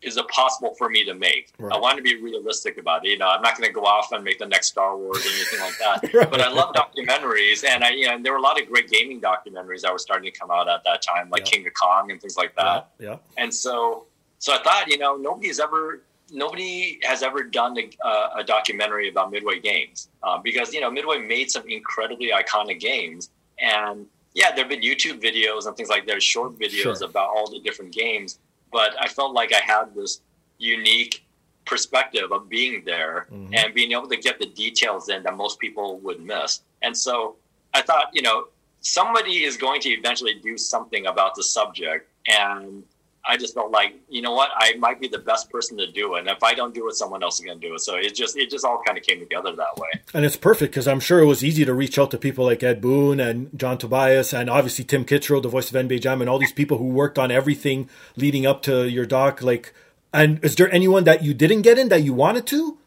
[0.00, 1.52] is it possible for me to make?
[1.58, 1.74] Right.
[1.74, 3.10] I want to be realistic about it.
[3.10, 5.28] You know, I'm not going to go off and make the next Star Wars or
[5.28, 6.14] anything like that.
[6.14, 6.30] right.
[6.30, 8.88] But I love documentaries, and I, you know, and there were a lot of great
[8.88, 11.58] gaming documentaries that were starting to come out at that time, like yeah.
[11.58, 12.90] King of Kong and things like that.
[12.98, 13.10] Yeah.
[13.10, 13.16] yeah.
[13.36, 14.06] And so,
[14.38, 19.08] so I thought, you know, nobody's ever, nobody has ever done a, uh, a documentary
[19.08, 24.54] about Midway Games uh, because you know Midway made some incredibly iconic games, and yeah,
[24.54, 27.04] there've been YouTube videos and things like there's short videos sure.
[27.04, 28.38] about all the different games
[28.70, 30.20] but I felt like I had this
[30.58, 31.24] unique
[31.64, 33.54] perspective of being there mm-hmm.
[33.54, 36.62] and being able to get the details in that most people would miss.
[36.82, 37.36] And so
[37.74, 38.46] I thought, you know,
[38.80, 42.08] somebody is going to eventually do something about the subject.
[42.26, 42.82] And
[43.24, 46.14] I just felt like, you know what, I might be the best person to do
[46.14, 46.20] it.
[46.20, 47.80] And if I don't do it, someone else is going to do it.
[47.80, 49.88] So it just it just all kind of came together that way.
[50.14, 52.62] And it's perfect because I'm sure it was easy to reach out to people like
[52.62, 56.30] Ed Boon and John Tobias and obviously Tim Kitzrow, the voice of NBA Jam, and
[56.30, 59.42] all these people who worked on everything leading up to your doc.
[59.42, 59.74] Like,
[60.12, 62.78] and is there anyone that you didn't get in that you wanted to?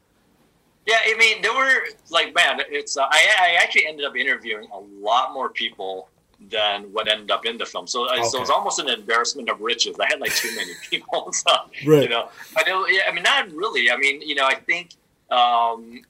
[0.87, 4.67] Yeah, I mean, there were like, man, it's uh, I, I actually ended up interviewing
[4.73, 6.09] a lot more people
[6.49, 7.87] than what ended up in the film.
[7.87, 8.23] So, okay.
[8.23, 9.95] so it was almost an embarrassment of riches.
[9.99, 11.51] I had like too many people, so,
[11.85, 12.03] right.
[12.03, 12.29] you know.
[12.53, 13.91] But it, yeah, I mean, not really.
[13.91, 14.91] I mean, you know, I think,
[15.29, 16.01] um,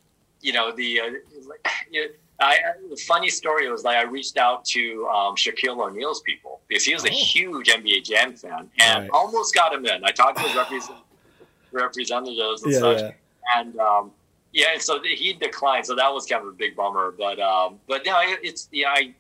[0.42, 1.06] you know, the uh,
[1.92, 2.08] you know,
[2.40, 2.58] I,
[2.90, 6.94] the funny story was like I reached out to um, Shaquille O'Neal's people because he
[6.94, 7.08] was oh.
[7.08, 9.10] a huge NBA Jam fan and right.
[9.14, 10.04] almost got him in.
[10.04, 10.98] I talked to his represent-
[11.72, 13.12] representatives and yeah, such, yeah.
[13.58, 14.12] and um,
[14.54, 15.86] yeah, so he declined.
[15.86, 17.14] So that was kind of a big bummer.
[17.16, 19.14] But um, but no, it, it's yeah, I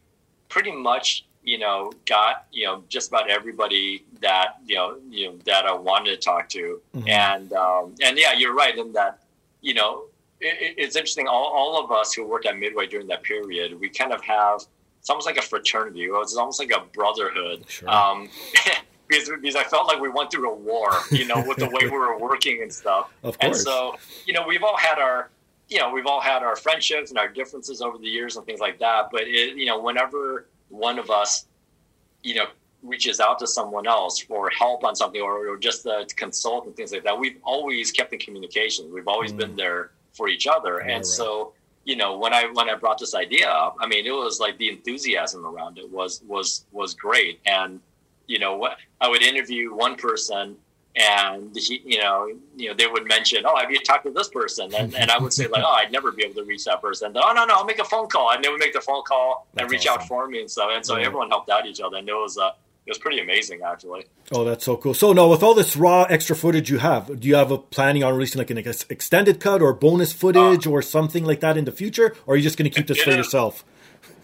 [0.51, 5.37] pretty much you know got you know just about everybody that you know you know
[5.45, 7.07] that I wanted to talk to, mm-hmm.
[7.07, 9.23] and um, and yeah, you're right in that
[9.61, 10.03] you know
[10.39, 11.27] it, it's interesting.
[11.27, 14.61] All, all of us who worked at Midway during that period, we kind of have
[14.99, 16.03] it's almost like a fraternity.
[16.03, 17.63] It's almost like a brotherhood.
[17.67, 17.89] Sure.
[17.89, 18.29] Um,
[19.07, 21.81] because, because I felt like we went through a war, you know, with the way
[21.83, 23.11] we were working and stuff.
[23.23, 23.55] Of course.
[23.55, 23.95] And so,
[24.27, 25.31] you know, we've all had our
[25.71, 28.59] you know, we've all had our friendships and our differences over the years and things
[28.59, 29.07] like that.
[29.09, 31.45] But it, you know, whenever one of us,
[32.23, 32.45] you know,
[32.83, 36.75] reaches out to someone else for help on something or, or just to consult and
[36.75, 38.91] things like that, we've always kept in communication.
[38.93, 39.37] We've always mm.
[39.37, 40.79] been there for each other.
[40.79, 41.05] and right.
[41.05, 41.53] so,
[41.85, 44.57] you know, when I when I brought this idea up, I mean, it was like
[44.57, 47.39] the enthusiasm around it was was was great.
[47.45, 47.79] And
[48.27, 50.57] you know, what I would interview one person
[50.95, 54.27] and he, you know, you know, they would mention, "Oh, have you talked to this
[54.27, 56.81] person?" And, and I would say, like, "Oh, I'd never be able to reach that
[56.81, 59.03] person." Oh, no, no, I'll make a phone call, and they would make the phone
[59.03, 60.01] call and reach awesome.
[60.01, 60.69] out for me and stuff.
[60.73, 62.51] And so everyone helped out each other, and it was uh,
[62.85, 64.05] it was pretty amazing, actually.
[64.33, 64.93] Oh, that's so cool.
[64.93, 68.03] So, now with all this raw extra footage you have, do you have a planning
[68.03, 71.65] on releasing like an extended cut or bonus footage uh, or something like that in
[71.65, 73.63] the future, or are you just going to keep this for yourself?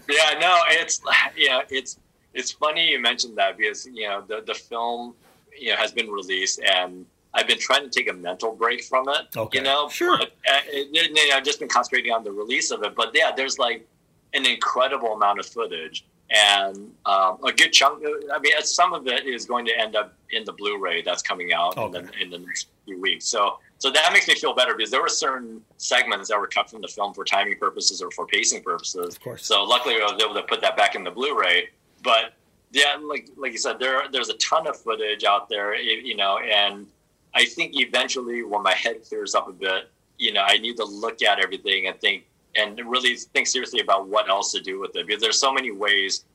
[0.09, 1.01] Yeah, no, it's
[1.37, 1.97] yeah, it's
[2.33, 5.15] it's funny you mentioned that because you know the the film
[5.59, 9.07] you know has been released and I've been trying to take a mental break from
[9.09, 9.35] it.
[9.35, 9.59] Okay.
[9.59, 10.17] You know, sure.
[10.17, 12.95] But, uh, it, I've just been concentrating on the release of it.
[12.95, 13.87] But yeah, there's like
[14.33, 18.03] an incredible amount of footage and um, a good chunk.
[18.33, 21.53] I mean, some of it is going to end up in the Blu-ray that's coming
[21.53, 21.99] out okay.
[21.99, 23.25] in, the, in the next few weeks.
[23.25, 26.69] So, so that makes me feel better because there were certain segments that were cut
[26.69, 29.15] from the film for timing purposes or for pacing purposes.
[29.15, 29.45] Of course.
[29.45, 31.69] So luckily, I was able to put that back in the Blu-ray.
[32.03, 32.33] But
[32.71, 36.39] yeah, like like you said, there there's a ton of footage out there, you know,
[36.39, 36.87] and
[37.33, 40.85] I think eventually when my head clears up a bit, you know, I need to
[40.85, 42.25] look at everything and think
[42.55, 45.71] and really think seriously about what else to do with it because there's so many
[45.71, 46.25] ways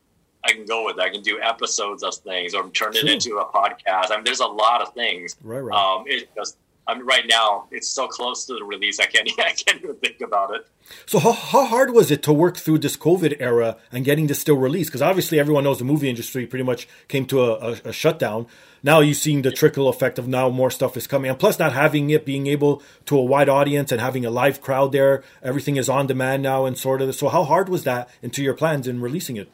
[0.45, 1.03] I can go with it.
[1.03, 4.11] I can do episodes of things or turn it into a podcast.
[4.11, 5.37] I mean, there's a lot of things.
[5.43, 5.77] Right, right.
[5.77, 8.99] Um, it just I mean, right now it's so close to the release.
[8.99, 9.29] I can't.
[9.39, 10.67] I can't even think about it.
[11.07, 14.41] So how, how hard was it to work through this COVID era and getting this
[14.41, 14.91] still released?
[14.91, 18.47] Because obviously everyone knows the movie industry pretty much came to a, a, a, shutdown.
[18.83, 21.73] Now you're seeing the trickle effect of now more stuff is coming, and plus not
[21.73, 25.23] having it being able to a wide audience and having a live crowd there.
[25.43, 27.15] Everything is on demand now and sort of.
[27.15, 29.49] So how hard was that into your plans in releasing it?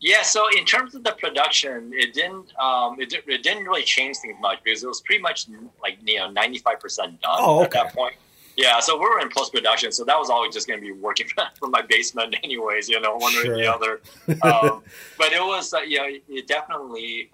[0.00, 4.16] Yeah, so in terms of the production, it didn't um, it, it didn't really change
[4.18, 5.46] things much because it was pretty much
[5.82, 7.78] like you know ninety five percent done oh, okay.
[7.78, 8.14] at that point.
[8.56, 10.92] Yeah, so we were in post production, so that was always just going to be
[10.92, 11.26] working
[11.58, 12.88] from my basement, anyways.
[12.88, 13.52] You know, one sure.
[13.52, 14.00] or the other.
[14.42, 14.82] Um,
[15.18, 17.30] but it was, uh, you know, it definitely,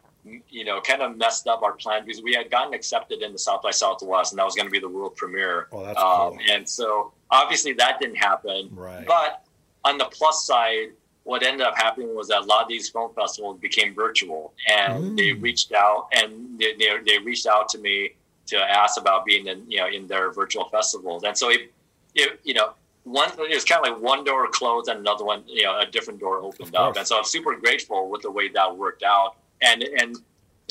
[0.49, 3.39] you know, kind of messed up our plan because we had gotten accepted in the
[3.39, 5.69] South by Southwest, and that was going to be the world premiere.
[5.73, 6.39] Oh, that's um, cool.
[6.51, 8.71] And so obviously that didn't happen.
[8.73, 9.07] Right.
[9.07, 9.45] But
[9.85, 10.89] on the plus side,
[11.27, 15.03] what ended up happening was that a lot of these film festivals became virtual, and
[15.03, 15.17] mm.
[15.17, 18.13] they reached out and they, they, they, reached out to me
[18.47, 21.73] to ask about being in you know in their virtual festivals, and so it,
[22.15, 25.43] it you know one it was kind of like one door closed and another one
[25.49, 28.49] you know a different door opened up, and so I'm super grateful with the way
[28.51, 30.17] that worked out, and and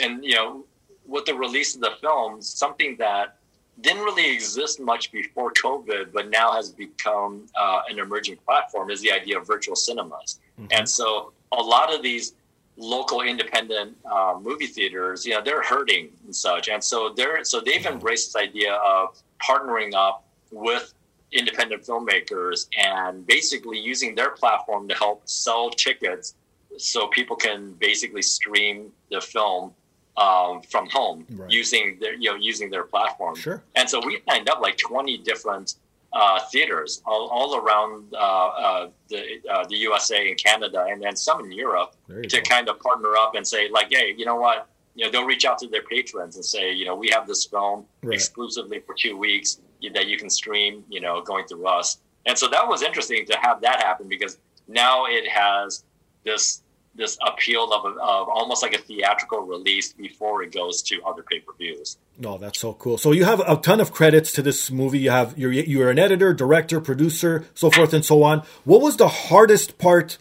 [0.01, 0.63] and you know
[1.05, 3.39] with the release of the film, something that
[3.81, 9.01] didn't really exist much before COVID, but now has become uh, an emerging platform is
[9.01, 10.39] the idea of virtual cinemas.
[10.59, 10.67] Mm-hmm.
[10.71, 12.33] And so a lot of these
[12.77, 16.69] local independent uh, movie theaters, you know, they're hurting and such.
[16.69, 17.93] And so they're so they've mm-hmm.
[17.93, 20.93] embraced this idea of partnering up with
[21.31, 26.35] independent filmmakers and basically using their platform to help sell tickets
[26.77, 29.73] so people can basically stream the film
[30.17, 31.49] um, from home right.
[31.49, 33.35] using their you know using their platform.
[33.35, 33.63] Sure.
[33.75, 35.75] And so we signed up like 20 different
[36.13, 41.15] uh, theaters all, all around uh, uh, the uh, the USA and Canada, and then
[41.15, 42.41] some in Europe to go.
[42.41, 44.69] kind of partner up and say like, hey, you know what?
[44.95, 47.45] You know, they'll reach out to their patrons and say, you know, we have this
[47.45, 48.15] film right.
[48.15, 49.59] exclusively for two weeks
[49.93, 51.99] that you can stream, you know, going through us.
[52.25, 55.83] And so that was interesting to have that happen because now it has
[56.23, 56.63] this
[56.95, 61.39] this appeal of, of almost like a theatrical release before it goes to other pay
[61.39, 61.97] per views.
[62.17, 62.97] No, oh, that's so cool.
[62.97, 64.99] So you have a ton of credits to this movie.
[64.99, 68.43] You have you're you're an editor, director, producer, so forth and so on.
[68.63, 70.17] What was the hardest part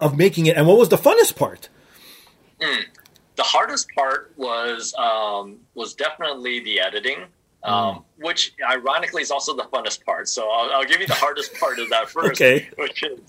[0.00, 1.68] of making it, and what was the funnest part?
[2.60, 2.84] Mm.
[3.36, 7.24] The hardest part was um, was definitely the editing.
[7.62, 8.04] Um, mm.
[8.16, 10.30] which ironically is also the funnest part.
[10.30, 12.70] So I'll, I'll give you the hardest part of that first, okay.
[12.78, 13.20] which is,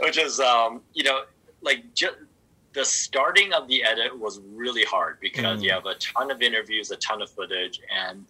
[0.00, 1.20] which is, um, you know,
[1.60, 2.26] like ju-
[2.72, 5.64] the starting of the edit was really hard because mm.
[5.64, 8.24] you have a ton of interviews, a ton of footage, and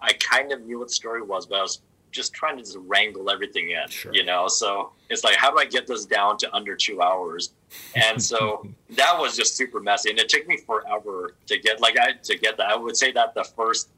[0.00, 2.76] I kind of knew what the story was, but I was just trying to just
[2.80, 4.12] wrangle everything in, sure.
[4.14, 4.48] you know.
[4.48, 7.52] So it's like, how do I get this down to under two hours?
[7.94, 11.98] And so that was just super messy, and it took me forever to get like
[11.98, 12.68] I to get that.
[12.68, 13.88] I would say that the first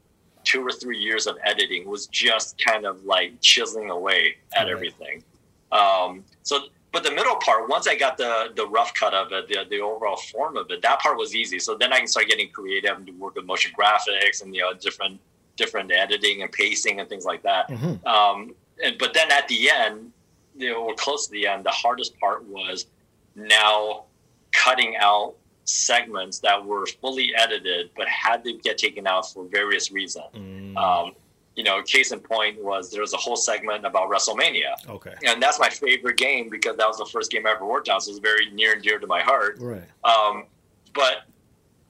[0.43, 4.71] two or three years of editing was just kind of like chiseling away at right.
[4.71, 5.23] everything.
[5.71, 6.59] Um, so
[6.95, 9.81] but the middle part, once I got the the rough cut of it, the, the
[9.81, 11.59] overall form of it, that part was easy.
[11.59, 14.73] So then I can start getting creative and work with motion graphics and you know
[14.73, 15.19] different
[15.57, 17.67] different editing and pacing and things like that.
[17.67, 18.07] Mm-hmm.
[18.07, 20.13] Um, and but then at the end,
[20.55, 22.85] you know, or close to the end, the hardest part was
[23.35, 24.05] now
[24.53, 29.91] cutting out segments that were fully edited but had to get taken out for various
[29.91, 30.33] reasons.
[30.33, 30.77] Mm.
[30.77, 31.11] Um,
[31.55, 34.73] you know, case in point was there was a whole segment about WrestleMania.
[34.89, 35.13] Okay.
[35.25, 38.01] And that's my favorite game because that was the first game I ever worked on,
[38.01, 39.57] so it's very near and dear to my heart.
[39.59, 39.83] Right.
[40.03, 40.45] Um,
[40.93, 41.23] but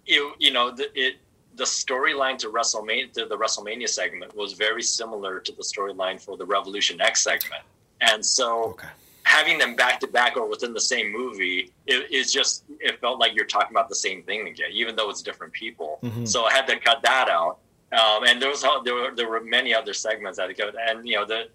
[0.06, 1.16] you you know the, it
[1.56, 6.38] the storyline to WrestleMania to the WrestleMania segment was very similar to the storyline for
[6.38, 7.64] the Revolution X segment,
[8.02, 8.72] and so.
[8.72, 8.88] Okay.
[9.28, 13.20] Having them back to back or within the same movie, it, it's just it felt
[13.20, 15.98] like you're talking about the same thing again, even though it's different people.
[16.04, 16.26] Mm-hmm.
[16.26, 17.58] So I had to cut that out
[17.92, 21.16] um, and there was there were there were many other segments that go and you
[21.16, 21.50] know the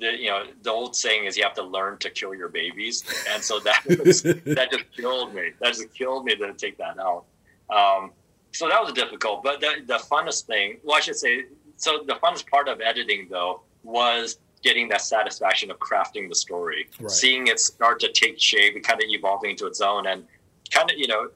[0.00, 3.04] the you know the old saying is you have to learn to kill your babies,
[3.30, 5.52] and so that was, that just killed me.
[5.60, 7.24] That just killed me to take that out.
[7.70, 8.12] Um,
[8.52, 11.44] so that was difficult, but the the funnest thing, well, I should say,
[11.76, 16.88] so the funnest part of editing though was getting that satisfaction of crafting the story,
[16.98, 17.10] right.
[17.10, 20.24] seeing it start to take shape and kind of evolving into its own, and
[20.70, 21.28] kind of you know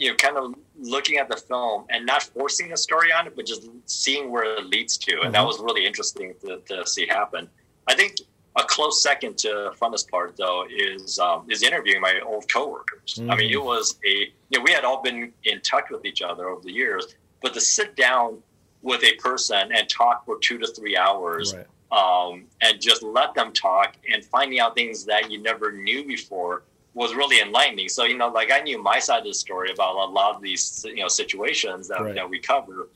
[0.00, 3.36] you know, kind of looking at the film and not forcing the story on it,
[3.36, 5.12] but just seeing where it leads to.
[5.12, 5.32] And mm-hmm.
[5.32, 7.50] that was really interesting to, to, see happen.
[7.86, 8.16] I think
[8.56, 13.16] a close second to the funnest part, though, is um, is interviewing my old coworkers.
[13.16, 13.30] Mm-hmm.
[13.30, 13.64] I mean, it mm.
[13.64, 16.72] was a you know we had all been in touch with each other over the
[16.72, 18.38] years, but to sit down
[18.80, 21.54] with a person and talk for two to three hours.
[21.54, 21.66] Right.
[21.92, 26.62] Um, and just let them talk and finding out things that you never knew before
[27.00, 27.88] was really enlightening.
[27.88, 30.42] So you know, like I knew my side of the story about a lot of
[30.42, 32.14] these you know situations that, right.
[32.14, 32.90] that we cover,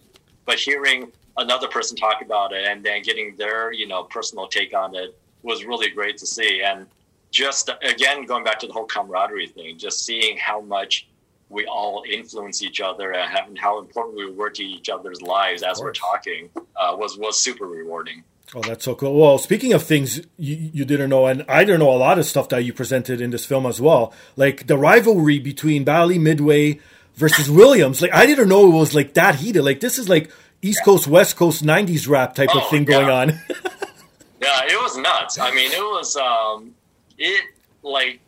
[0.45, 4.75] but hearing another person talk about it and then getting their you know personal take
[4.75, 6.63] on it was really great to see.
[6.63, 6.87] And
[7.31, 11.09] just again, going back to the whole camaraderie thing, just seeing how much
[11.49, 15.81] we all influence each other and how important we were to each other's lives as
[15.81, 18.23] we're talking uh, was was super rewarding.
[18.57, 19.19] Oh, that's so cool.
[19.19, 22.25] Well, speaking of things you, you, didn't know, and I didn't know a lot of
[22.25, 26.79] stuff that you presented in this film as well, like the rivalry between Bally Midway
[27.17, 28.01] versus Williams.
[28.01, 29.63] Like I didn't know it was like that heated.
[29.63, 30.31] Like this is like
[30.63, 33.29] East Coast West Coast '90s rap type oh, of thing going on.
[34.41, 35.37] yeah, it was nuts.
[35.39, 36.75] I mean, it was um,
[37.19, 37.45] it
[37.83, 38.21] like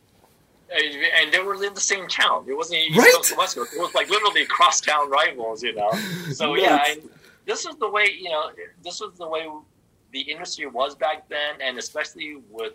[0.73, 2.45] and they were in the same town.
[2.49, 3.13] It wasn't East right?
[3.15, 3.75] Coast West Coast.
[3.75, 5.93] It was like literally crosstown rivals, you know.
[6.33, 6.95] So yeah,
[7.45, 8.51] this was the way you know.
[8.83, 9.47] This was the way
[10.17, 12.73] the industry was back then, and especially with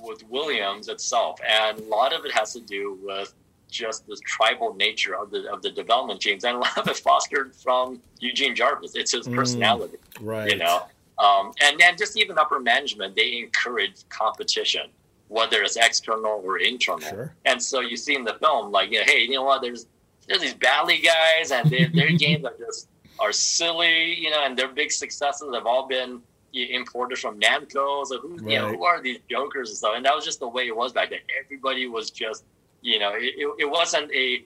[0.00, 3.34] with Williams itself, and a lot of it has to do with
[3.70, 6.96] just the tribal nature of the of the development teams, and a lot of it
[6.96, 8.92] fostered from Eugene Jarvis.
[8.94, 10.50] It's his personality, mm, right?
[10.50, 10.86] You know,
[11.18, 14.86] um, and then just even upper management, they encourage competition,
[15.28, 17.06] whether it's external or internal.
[17.06, 17.34] Sure.
[17.44, 19.60] And so you see in the film, like, you know, hey, you know what?
[19.60, 19.84] There's
[20.26, 24.56] there's these Bally guys, and they, their games are just are silly, you know, and
[24.58, 26.22] their big successes have all been
[26.66, 28.06] imported from Namco.
[28.06, 28.50] So who, right.
[28.50, 29.92] you know, who are these jokers and stuff?
[29.96, 31.20] And that was just the way it was back then.
[31.44, 32.44] Everybody was just,
[32.82, 34.44] you know, it, it wasn't a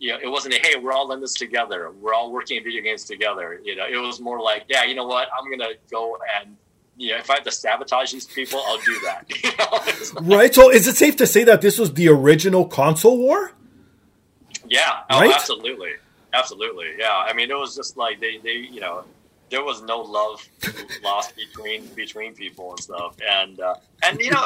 [0.00, 1.90] you know, it wasn't a hey, we're all in this together.
[1.90, 3.60] We're all working in video games together.
[3.62, 6.56] You know, it was more like, yeah, you know what, I'm gonna go and
[6.96, 10.12] you know, if I have to sabotage these people, I'll do that.
[10.22, 10.54] right.
[10.54, 13.52] So, is it safe to say that this was the original console war?
[14.68, 15.00] Yeah.
[15.10, 15.34] Oh, right?
[15.34, 15.90] absolutely.
[16.32, 16.92] Absolutely.
[16.98, 17.12] Yeah.
[17.12, 19.04] I mean, it was just like they, they, you know,
[19.54, 20.46] there was no love
[21.04, 23.14] lost between between people and stuff.
[23.40, 24.42] And uh, and you know,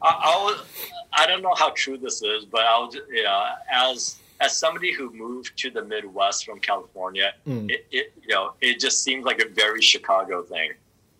[0.00, 0.64] I, I was
[1.12, 4.92] I don't know how true this is, but I was you know as as somebody
[4.92, 7.68] who moved to the Midwest from California, mm.
[7.68, 10.70] it, it, you know it just seemed like a very Chicago thing.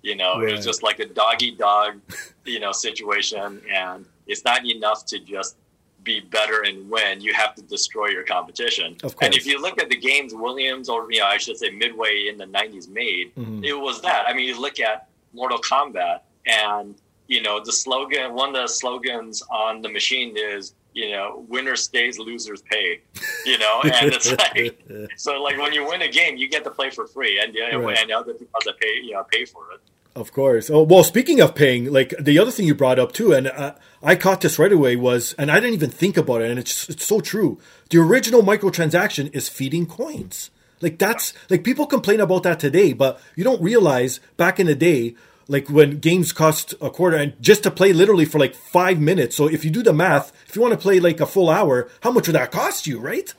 [0.02, 0.50] You know, right.
[0.50, 1.98] it was just like a doggy dog,
[2.44, 5.56] you know, situation, and it's not enough to just
[6.04, 7.20] be better and win.
[7.20, 8.96] You have to destroy your competition.
[9.20, 12.28] And if you look at the games Williams or you know, I should say Midway
[12.28, 13.64] in the '90s made, mm-hmm.
[13.64, 14.24] it was that.
[14.28, 16.94] I mean, you look at Mortal Kombat, and
[17.26, 18.34] you know the slogan.
[18.34, 23.00] One of the slogans on the machine is you know, winner stays, losers pay.
[23.46, 24.82] You know, and it's like
[25.18, 27.70] so like when you win a game, you get to play for free, and you
[27.70, 27.98] know, right.
[27.98, 29.80] and other people that pay you know pay for it.
[30.16, 30.70] Of course.
[30.70, 33.74] Oh well, speaking of paying, like the other thing you brought up too, and uh,
[34.00, 36.88] I caught this right away was, and I didn't even think about it, and it's
[36.88, 37.58] it's so true.
[37.90, 40.50] The original microtransaction is feeding coins.
[40.80, 44.76] Like that's like people complain about that today, but you don't realize back in the
[44.76, 45.16] day
[45.48, 49.36] like when games cost a quarter and just to play literally for like five minutes.
[49.36, 51.88] So if you do the math, if you want to play like a full hour,
[52.02, 53.34] how much would that cost you, right?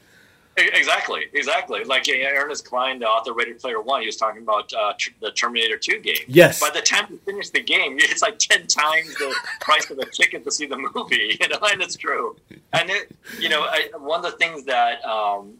[0.57, 1.83] Exactly, exactly.
[1.83, 5.31] Like Ernest Cline, the author of Ready Player One, he was talking about uh, the
[5.31, 6.15] Terminator Two game.
[6.27, 6.61] Yes.
[6.61, 10.05] By the time you finish the game, it's like ten times the price of a
[10.05, 11.37] ticket to see the movie.
[11.45, 12.37] You know, and it's true.
[12.73, 15.55] And it, you know, I, one of the things that um,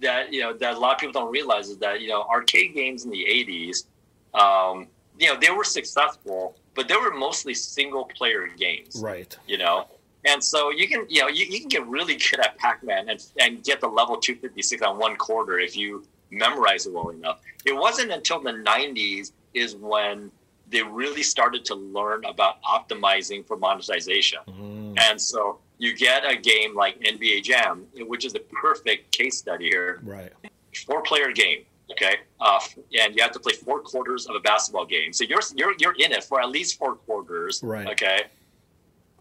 [0.00, 2.74] that you know that a lot of people don't realize is that you know arcade
[2.74, 3.84] games in the '80s.
[4.34, 4.86] Um,
[5.18, 9.00] you know, they were successful, but they were mostly single player games.
[9.02, 9.36] Right.
[9.46, 9.86] You know,
[10.24, 13.08] and so you can, you know, you, you can get really good at Pac Man
[13.08, 17.40] and, and get the level 256 on one quarter if you memorize it well enough.
[17.64, 20.30] It wasn't until the 90s is when
[20.68, 24.40] they really started to learn about optimizing for monetization.
[24.48, 24.98] Mm.
[24.98, 29.68] And so you get a game like NBA Jam, which is a perfect case study
[29.68, 30.00] here.
[30.02, 30.32] Right.
[30.86, 32.60] Four player game Okay, uh,
[32.98, 35.12] and you have to play four quarters of a basketball game.
[35.12, 37.60] So you're you're you're in it for at least four quarters.
[37.62, 37.86] Right.
[37.88, 38.22] Okay.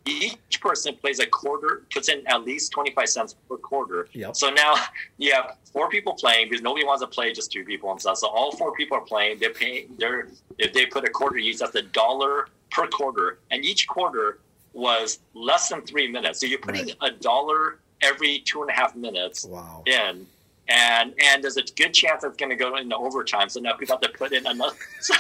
[0.06, 4.08] Each person plays a quarter, puts in at least twenty five cents per quarter.
[4.14, 4.36] Yep.
[4.36, 4.76] So now
[5.18, 8.18] you have four people playing because nobody wants to play just two people and stuff.
[8.18, 9.40] So all four people are playing.
[9.40, 9.96] They're paying.
[9.98, 10.28] They're
[10.58, 14.40] if they put a quarter each, that's a dollar per quarter, and each quarter
[14.74, 16.40] was less than three minutes.
[16.40, 16.98] So you're putting right.
[17.02, 19.84] a dollar every two and a half minutes wow.
[19.86, 20.26] in
[20.70, 23.50] and and there's a good chance it's going to go into overtime.
[23.50, 24.76] So now people have to put in another.
[25.02, 25.14] So,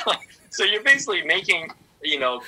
[0.50, 1.72] so you're basically making
[2.02, 2.42] you know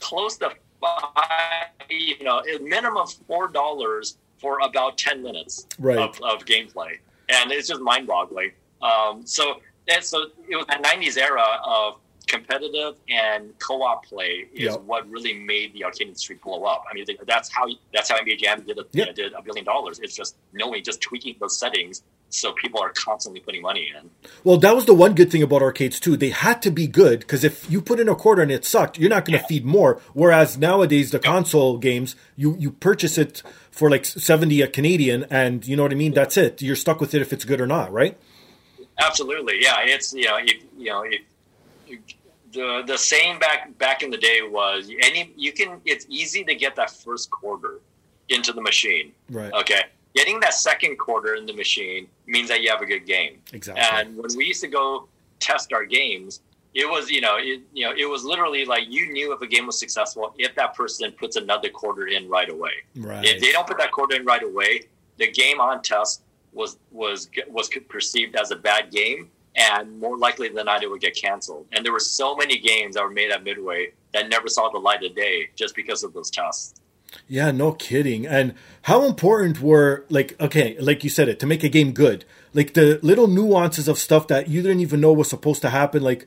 [0.00, 0.50] close to
[0.84, 5.98] five, you know, a minimum four dollars for about ten minutes right.
[5.98, 8.50] of, of gameplay, and it's just mind-boggling.
[8.82, 9.60] Um, so
[10.00, 14.80] so it was that '90s era of competitive and co-op play is yep.
[14.82, 16.84] what really made the arcade industry blow up.
[16.90, 19.14] I mean, that's how that's how NBA Jam did a, yep.
[19.14, 19.98] did a billion dollars.
[20.00, 22.02] It's just knowing, just tweaking those settings
[22.34, 24.10] so people are constantly putting money in.
[24.42, 26.16] Well, that was the one good thing about arcades too.
[26.16, 28.98] They had to be good because if you put in a quarter and it sucked,
[28.98, 29.46] you're not going to yeah.
[29.46, 30.00] feed more.
[30.12, 35.66] Whereas nowadays, the console games, you you purchase it for like seventy a Canadian, and
[35.66, 36.12] you know what I mean.
[36.12, 36.60] That's it.
[36.60, 38.18] You're stuck with it if it's good or not, right?
[38.98, 39.76] Absolutely, yeah.
[39.80, 42.00] It's you know if, you know if,
[42.52, 46.54] the the saying back back in the day was any you can it's easy to
[46.54, 47.80] get that first quarter
[48.28, 49.12] into the machine.
[49.28, 49.52] Right.
[49.52, 49.82] Okay
[50.14, 53.40] getting that second quarter in the machine means that you have a good game.
[53.52, 53.82] Exactly.
[53.82, 55.08] And when we used to go
[55.40, 56.40] test our games,
[56.74, 59.46] it was you know it, you know it was literally like you knew if a
[59.46, 62.72] game was successful if that person puts another quarter in right away.
[62.96, 63.24] Right.
[63.24, 64.82] If they don't put that quarter in right away,
[65.18, 70.48] the game on test was was was perceived as a bad game, and more likely
[70.48, 71.66] than not, it would get canceled.
[71.72, 74.78] And there were so many games that were made at Midway that never saw the
[74.78, 76.80] light of day just because of those tests.
[77.28, 78.26] Yeah, no kidding.
[78.26, 82.24] And how important were like okay, like you said it to make a game good.
[82.52, 86.02] Like the little nuances of stuff that you didn't even know was supposed to happen.
[86.02, 86.26] Like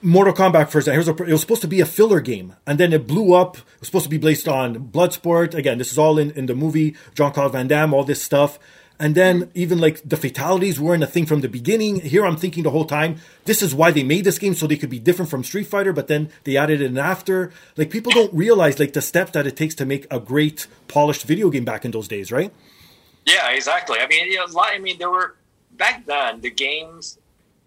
[0.00, 0.88] Mortal Kombat first.
[0.88, 3.56] Here's a, it was supposed to be a filler game, and then it blew up.
[3.56, 5.54] It was supposed to be based on Bloodsport.
[5.54, 6.96] Again, this is all in, in the movie.
[7.14, 8.58] Jean-Claude Van Damme, all this stuff.
[8.98, 12.00] And then even like the fatalities weren't a thing from the beginning.
[12.00, 14.76] Here I'm thinking the whole time, this is why they made this game so they
[14.76, 17.52] could be different from Street Fighter, but then they added it in after.
[17.76, 21.24] Like people don't realize like the steps that it takes to make a great polished
[21.24, 22.52] video game back in those days, right?
[23.24, 23.98] Yeah, exactly.
[23.98, 25.36] I mean, you know, I mean, there were
[25.72, 27.18] back then the games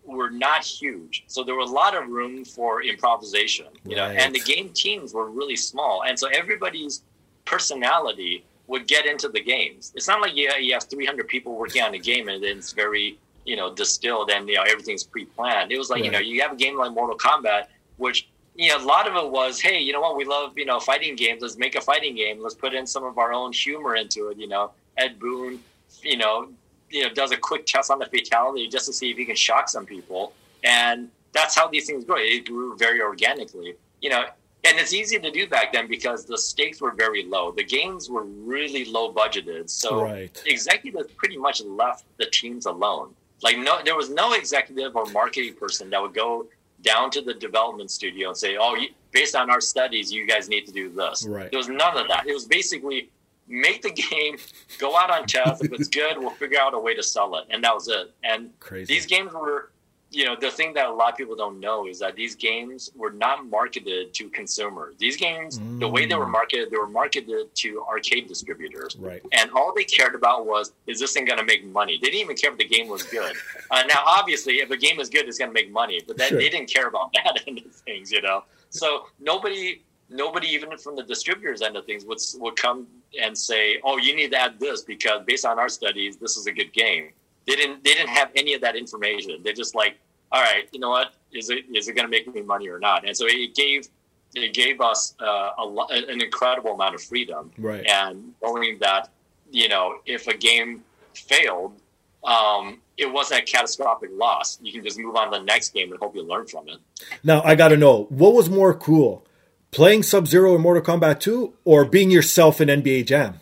[0.05, 3.67] were not huge, so there was a lot of room for improvisation.
[3.85, 4.13] You right.
[4.13, 7.03] know, and the game teams were really small, and so everybody's
[7.45, 9.91] personality would get into the games.
[9.95, 12.73] It's not like you, you have 300 people working on a game and then it's
[12.73, 15.71] very, you know, distilled and, you know, everything's pre-planned.
[15.71, 16.05] It was like, right.
[16.05, 19.15] you know, you have a game like Mortal Kombat, which, you know, a lot of
[19.15, 21.41] it was, hey, you know what, we love, you know, fighting games.
[21.41, 22.41] Let's make a fighting game.
[22.41, 24.37] Let's put in some of our own humor into it.
[24.37, 25.59] You know, Ed Boon,
[26.01, 26.49] you know,
[26.89, 29.35] you know, does a quick test on the fatality just to see if he can
[29.35, 30.33] shock some people.
[30.63, 32.15] And that's how these things grow.
[32.17, 33.75] It grew very organically.
[34.01, 34.25] You know,
[34.65, 37.51] and it's easy to do back then because the stakes were very low.
[37.51, 40.43] The games were really low budgeted, so right.
[40.45, 43.13] executives pretty much left the teams alone.
[43.43, 46.47] Like no, there was no executive or marketing person that would go
[46.81, 48.77] down to the development studio and say, "Oh,
[49.11, 51.49] based on our studies, you guys need to do this." Right.
[51.51, 52.27] There was none of that.
[52.27, 53.09] It was basically
[53.47, 54.37] make the game,
[54.79, 55.63] go out on test.
[55.63, 58.13] if it's good, we'll figure out a way to sell it, and that was it.
[58.23, 58.93] And Crazy.
[58.93, 59.71] these games were
[60.15, 62.91] you know the thing that a lot of people don't know is that these games
[62.95, 65.79] were not marketed to consumers these games mm.
[65.79, 66.31] the way they were mm.
[66.31, 70.99] marketed they were marketed to arcade distributors right and all they cared about was is
[70.99, 73.35] this thing going to make money they didn't even care if the game was good
[73.71, 76.29] uh, now obviously if a game is good it's going to make money but then
[76.29, 76.37] sure.
[76.37, 80.95] they didn't care about that end of things you know so nobody nobody even from
[80.95, 82.87] the distributors end of things would would come
[83.21, 86.47] and say oh you need to add this because based on our studies this is
[86.47, 87.11] a good game
[87.47, 89.41] they didn't they didn't have any of that information.
[89.43, 89.97] They just like,
[90.31, 91.13] all right, you know what?
[91.31, 93.07] Is it is it going to make me money or not?
[93.07, 93.87] And so it gave
[94.33, 97.51] it gave us uh, a, an incredible amount of freedom.
[97.57, 97.85] Right.
[97.85, 99.09] And knowing that
[99.51, 101.79] you know if a game failed,
[102.23, 104.57] um, it wasn't a catastrophic loss.
[104.61, 106.77] You can just move on to the next game and hope you learn from it.
[107.23, 109.25] Now I got to know what was more cool,
[109.71, 113.39] playing Sub Zero in Mortal Kombat 2 or being yourself in NBA Jam.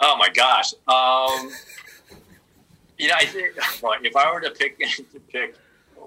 [0.00, 0.74] Oh my gosh.
[0.86, 1.50] Um,
[2.98, 4.78] you know, I think well, if I were to pick
[5.12, 5.56] to pick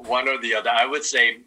[0.06, 1.38] one or the other, I would say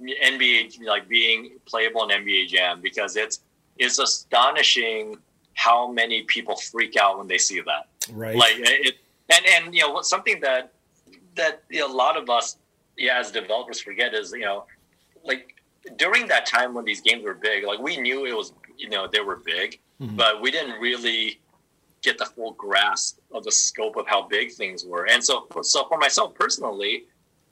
[0.00, 3.40] NBA like being playable in NBA Jam because it's
[3.76, 5.16] it's astonishing
[5.54, 7.88] how many people freak out when they see that.
[8.12, 8.36] Right.
[8.36, 8.96] Like it,
[9.28, 10.72] and and you know something that
[11.34, 12.56] that you know, a lot of us
[12.96, 14.66] yeah as developers forget is you know
[15.24, 15.54] like
[15.96, 19.06] during that time when these games were big, like we knew it was you know
[19.06, 20.16] they were big, mm-hmm.
[20.16, 21.40] but we didn't really
[22.02, 25.08] get the full grasp of the scope of how big things were.
[25.08, 27.04] And so, so for myself personally,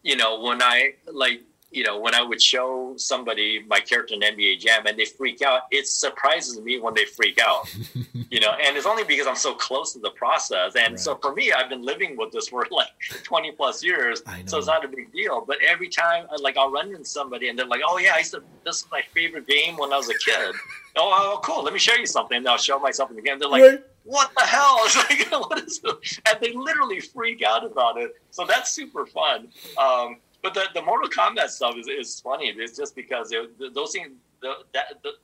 [0.07, 1.40] you know, when I like,
[1.77, 5.43] you know, when I would show somebody my character in NBA Jam and they freak
[5.43, 7.68] out, it surprises me when they freak out,
[8.31, 10.74] you know, and it's only because I'm so close to the process.
[10.74, 10.99] And right.
[10.99, 12.89] so for me, I've been living with this for like
[13.24, 15.45] 20 plus years, so it's not a big deal.
[15.47, 18.33] But every time, like, I'll run into somebody and they're like, "Oh yeah, I used
[18.33, 18.43] to.
[18.64, 20.55] This is my favorite game when I was a kid."
[20.97, 21.62] oh, oh, cool.
[21.62, 22.39] Let me show you something.
[22.39, 23.39] And I'll show myself in the game.
[23.39, 23.62] They're like.
[23.62, 24.79] Right what the hell?
[24.85, 26.20] It's like, what is this?
[26.27, 28.14] And they literally freak out about it.
[28.31, 29.49] So that's super fun.
[29.77, 32.55] Um, but the, the Mortal Kombat stuff is, is funny.
[32.57, 35.14] It's just because it, those things, the, that, the,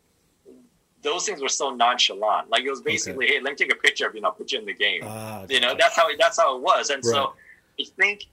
[1.03, 2.51] those things were so nonchalant.
[2.51, 3.35] Like it was basically, okay.
[3.37, 5.03] hey, let me take a picture of you, and I'll put you in the game.
[5.05, 6.91] Ah, you know, that's how that's how it was.
[6.91, 7.13] And right.
[7.13, 7.35] so
[7.81, 8.25] I think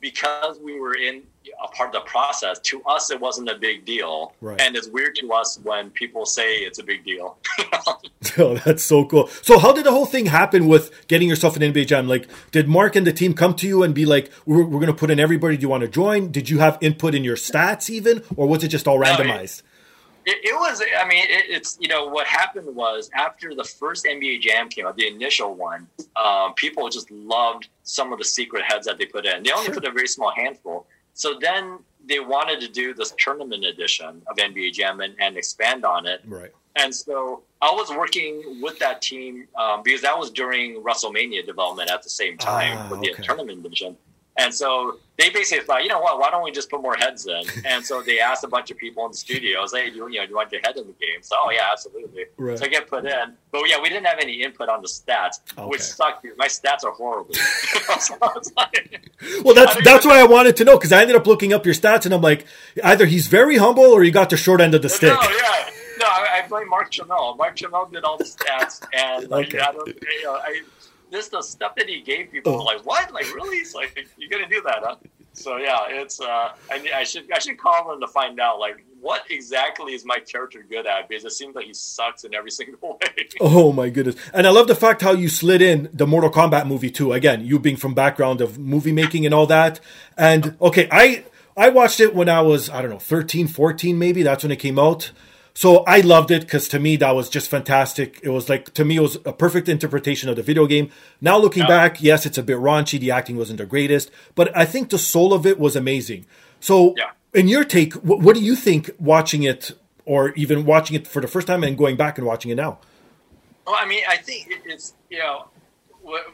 [0.00, 1.22] because we were in
[1.62, 4.60] a part of the process, to us it wasn't a big deal, right.
[4.60, 7.38] and it's weird to us when people say it's a big deal.
[8.38, 9.28] oh, that's so cool.
[9.42, 12.08] So, how did the whole thing happen with getting yourself an NBA Jam?
[12.08, 14.86] Like, did Mark and the team come to you and be like, "We're, we're going
[14.86, 15.56] to put in everybody.
[15.56, 18.64] Do you want to join?" Did you have input in your stats even, or was
[18.64, 19.62] it just all randomized?
[19.62, 20.82] No, it, it, it, was.
[20.98, 24.86] I mean, it, it's you know what happened was after the first NBA Jam came
[24.86, 29.06] out, the initial one, um, people just loved some of the secret heads that they
[29.06, 29.42] put in.
[29.42, 29.74] They only sure.
[29.74, 30.86] put a very small handful.
[31.14, 35.84] So then they wanted to do this tournament edition of NBA Jam and, and expand
[35.84, 36.20] on it.
[36.26, 36.52] Right.
[36.76, 41.90] And so I was working with that team um, because that was during WrestleMania development
[41.90, 43.22] at the same time ah, with the okay.
[43.22, 43.96] tournament edition.
[44.36, 47.26] And so they basically thought, you know what, why don't we just put more heads
[47.26, 47.44] in?
[47.64, 50.18] And so they asked a bunch of people in the studios, hey, do you, you
[50.18, 51.22] know, do you want your head in the game?
[51.22, 52.24] So, oh, yeah, absolutely.
[52.36, 52.58] Right.
[52.58, 53.34] So I get put in.
[53.52, 55.68] But yeah, we didn't have any input on the stats, okay.
[55.68, 56.26] which sucked.
[56.36, 57.34] My stats are horrible.
[57.34, 58.16] so
[58.56, 59.08] like,
[59.44, 61.74] well, that's that's what I wanted to know because I ended up looking up your
[61.74, 62.44] stats and I'm like,
[62.82, 65.12] either he's very humble or you got the short end of the stick.
[65.12, 65.70] No, yeah.
[66.04, 67.38] No, I, I blame Mark Turmell.
[67.38, 68.86] Mark Turmell did all the stats.
[68.92, 69.60] And like, okay.
[69.60, 70.62] I, don't, you know, I,
[71.10, 72.52] this the stuff that he gave people.
[72.52, 72.62] Oh.
[72.62, 73.10] Like what?
[73.14, 73.56] Like really?
[73.58, 74.96] It's like you're gonna do that, huh?
[75.32, 78.84] So yeah, it's uh, I, I should I should call him to find out like
[79.00, 82.50] what exactly is my character good at because it seems like he sucks in every
[82.58, 83.28] single way.
[83.40, 84.16] Oh my goodness!
[84.34, 87.14] And I love the fact how you slid in the Mortal Kombat movie too.
[87.14, 89.80] Again, you being from background of movie making and all that.
[90.18, 91.24] And okay, I
[91.56, 94.22] I watched it when I was I don't know 13, 14 maybe.
[94.22, 95.12] That's when it came out.
[95.56, 98.18] So I loved it because to me that was just fantastic.
[98.24, 100.90] It was like to me it was a perfect interpretation of the video game.
[101.20, 101.68] Now looking yeah.
[101.68, 102.98] back, yes, it's a bit raunchy.
[102.98, 106.26] The acting wasn't the greatest, but I think the soul of it was amazing.
[106.58, 107.10] So, yeah.
[107.32, 109.70] in your take, what, what do you think watching it,
[110.06, 112.78] or even watching it for the first time and going back and watching it now?
[113.66, 115.48] Well, I mean, I think it's you know,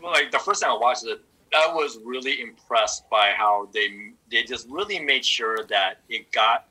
[0.02, 1.20] like the first time I watched it,
[1.54, 6.68] I was really impressed by how they they just really made sure that it got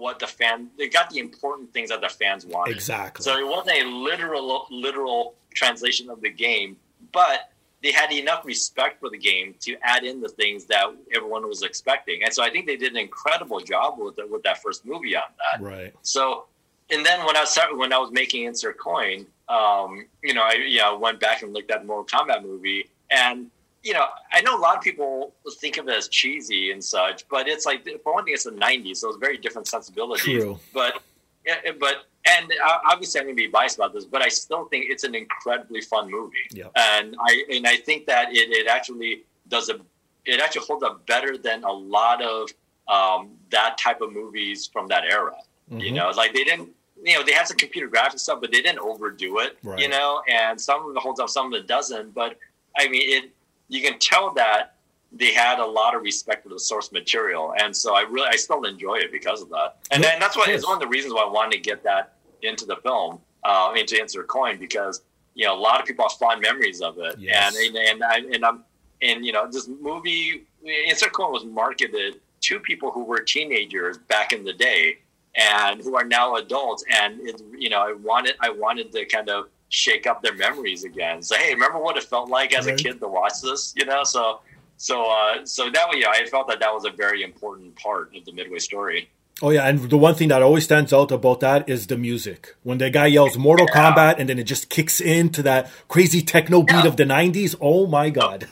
[0.00, 2.74] what the fan they got the important things that the fans wanted.
[2.74, 3.22] Exactly.
[3.22, 6.76] So it wasn't a literal literal translation of the game,
[7.12, 7.50] but
[7.82, 10.84] they had enough respect for the game to add in the things that
[11.14, 12.22] everyone was expecting.
[12.24, 15.16] And so I think they did an incredible job with it, with that first movie
[15.16, 15.62] on that.
[15.62, 15.94] Right.
[16.02, 16.46] So
[16.90, 20.54] and then when I was when I was making Insert Coin, um, you know, I
[20.54, 23.50] you know, went back and looked at the Mortal Kombat movie and
[23.82, 27.26] you know, I know a lot of people think of it as cheesy and such,
[27.28, 30.42] but it's like for one thing, it's the '90s, so it's very different sensibilities.
[30.42, 30.58] True.
[30.74, 31.02] But,
[31.78, 32.52] but, and
[32.86, 35.80] obviously I'm going to be biased about this, but I still think it's an incredibly
[35.80, 36.36] fun movie.
[36.50, 36.66] Yeah.
[36.76, 39.80] And I and I think that it, it actually does a
[40.26, 42.50] it actually holds up better than a lot of
[42.88, 45.36] um, that type of movies from that era.
[45.70, 45.80] Mm-hmm.
[45.80, 46.70] You know, like they didn't
[47.02, 49.78] you know, they had some computer graphics stuff, but they didn't overdo it, right.
[49.78, 52.14] you know, and some of it holds up, some of it doesn't.
[52.14, 52.36] But
[52.76, 53.30] I mean, it,
[53.70, 54.74] you can tell that
[55.12, 58.36] they had a lot of respect for the source material, and so I really I
[58.36, 59.78] still enjoy it because of that.
[59.90, 62.14] And then that's why it's one of the reasons why I wanted to get that
[62.42, 65.02] into the film, uh, into Insert Coin, because
[65.34, 67.56] you know a lot of people have fond memories of it, yes.
[67.56, 68.64] and and and, and I'm
[69.02, 70.44] and you know this movie
[70.86, 74.98] Insert Coin was marketed to people who were teenagers back in the day
[75.36, 79.28] and who are now adults, and it, you know I wanted I wanted to kind
[79.28, 81.22] of shake up their memories again.
[81.22, 82.78] Say, hey, remember what it felt like as right.
[82.78, 83.72] a kid to watch this?
[83.76, 84.40] You know, so
[84.76, 88.14] so uh, so that way, yeah, I felt that that was a very important part
[88.14, 89.08] of the Midway story.
[89.42, 92.56] Oh yeah, and the one thing that always stands out about that is the music.
[92.62, 93.92] When the guy yells "Mortal yeah.
[93.92, 96.86] Kombat" and then it just kicks into that crazy techno beat yeah.
[96.86, 97.56] of the '90s.
[97.60, 98.48] Oh my god!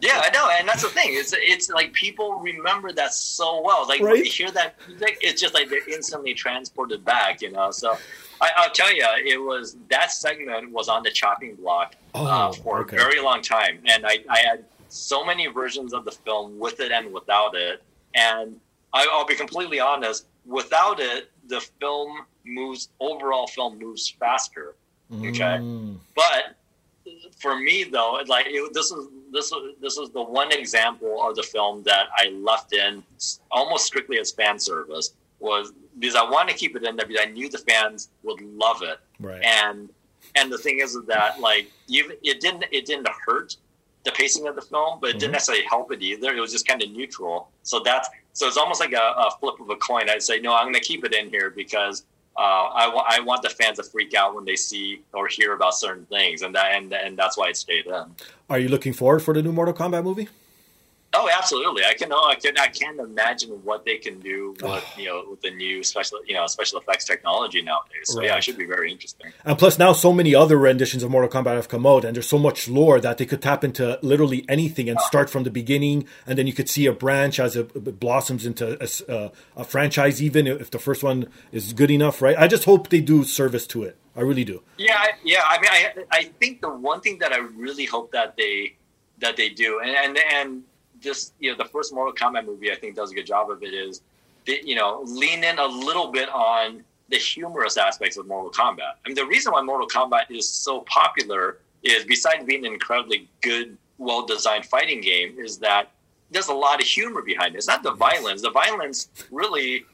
[0.00, 1.08] Yeah, I know, and that's the thing.
[1.10, 3.88] It's it's like people remember that so well.
[3.88, 4.12] Like right?
[4.12, 7.40] when you hear that music, it's just like they're instantly transported back.
[7.40, 7.96] You know, so
[8.56, 12.52] I, will tell you, it was that segment was on the chopping block oh, uh,
[12.52, 12.96] for okay.
[12.96, 16.80] a very long time, and I, I, had so many versions of the film with
[16.80, 17.82] it and without it.
[18.14, 18.60] And
[18.92, 24.74] I, will be completely honest, without it, the film moves overall film moves faster.
[25.12, 25.96] Okay, mm.
[26.14, 26.56] but
[27.38, 31.36] for me though, like it, this is this is this is the one example of
[31.36, 33.02] the film that I left in
[33.50, 35.14] almost strictly as fan service
[35.44, 38.40] was because I wanted to keep it in there because I knew the fans would
[38.40, 38.98] love it.
[39.20, 39.42] Right.
[39.44, 39.90] And
[40.34, 43.56] and the thing is that like you it didn't it didn't hurt
[44.04, 45.18] the pacing of the film, but it mm-hmm.
[45.20, 46.34] didn't necessarily help it either.
[46.34, 47.50] It was just kind of neutral.
[47.62, 50.10] So that's so it's almost like a, a flip of a coin.
[50.10, 52.04] I'd say no, I'm going to keep it in here because
[52.36, 55.54] uh, I, w- I want the fans to freak out when they see or hear
[55.54, 58.04] about certain things, and that and and that's why it stayed in.
[58.50, 60.28] Are you looking forward for the new Mortal Kombat movie?
[61.16, 61.84] Oh, absolutely!
[61.84, 62.12] I can.
[62.12, 62.58] Oh, I can.
[62.58, 66.34] I can't imagine what they can do with you know with the new special you
[66.34, 68.04] know special effects technology nowadays.
[68.04, 68.26] So right.
[68.26, 69.32] yeah, it should be very interesting.
[69.44, 72.28] And plus, now so many other renditions of Mortal Kombat have come out, and there's
[72.28, 76.06] so much lore that they could tap into literally anything and start from the beginning,
[76.26, 80.20] and then you could see a branch as it blossoms into a, uh, a franchise,
[80.22, 82.20] even if the first one is good enough.
[82.20, 82.36] Right?
[82.36, 83.96] I just hope they do service to it.
[84.16, 84.62] I really do.
[84.78, 85.42] Yeah, yeah.
[85.46, 88.76] I mean, I I think the one thing that I really hope that they
[89.18, 90.62] that they do, and and and
[91.04, 93.62] just you know the first Mortal Kombat movie I think does a good job of
[93.62, 94.02] it is
[94.46, 98.94] you know lean in a little bit on the humorous aspects of Mortal Kombat.
[99.04, 103.28] I mean the reason why Mortal Kombat is so popular is besides being an incredibly
[103.42, 105.92] good, well designed fighting game, is that
[106.30, 107.58] there's a lot of humor behind it.
[107.58, 108.42] It's not the violence.
[108.42, 109.84] The violence really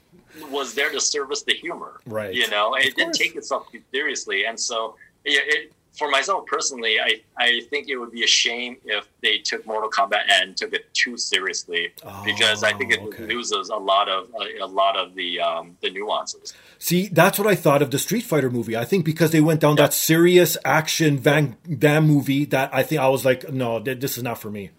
[0.49, 1.99] was there to service the humor.
[2.05, 2.33] Right.
[2.33, 4.45] You know, it didn't take itself too seriously.
[4.45, 4.95] And so
[5.25, 9.39] it, it for myself personally, I, I think it would be a shame if they
[9.39, 13.25] took Mortal Kombat and took it too seriously oh, because I think it okay.
[13.25, 16.53] loses a lot of a, a lot of the um, the nuances.
[16.79, 18.75] See, that's what I thought of the Street Fighter movie.
[18.75, 23.01] I think because they went down that serious action Van Damme movie, that I think
[23.01, 24.71] I was like, no, this is not for me.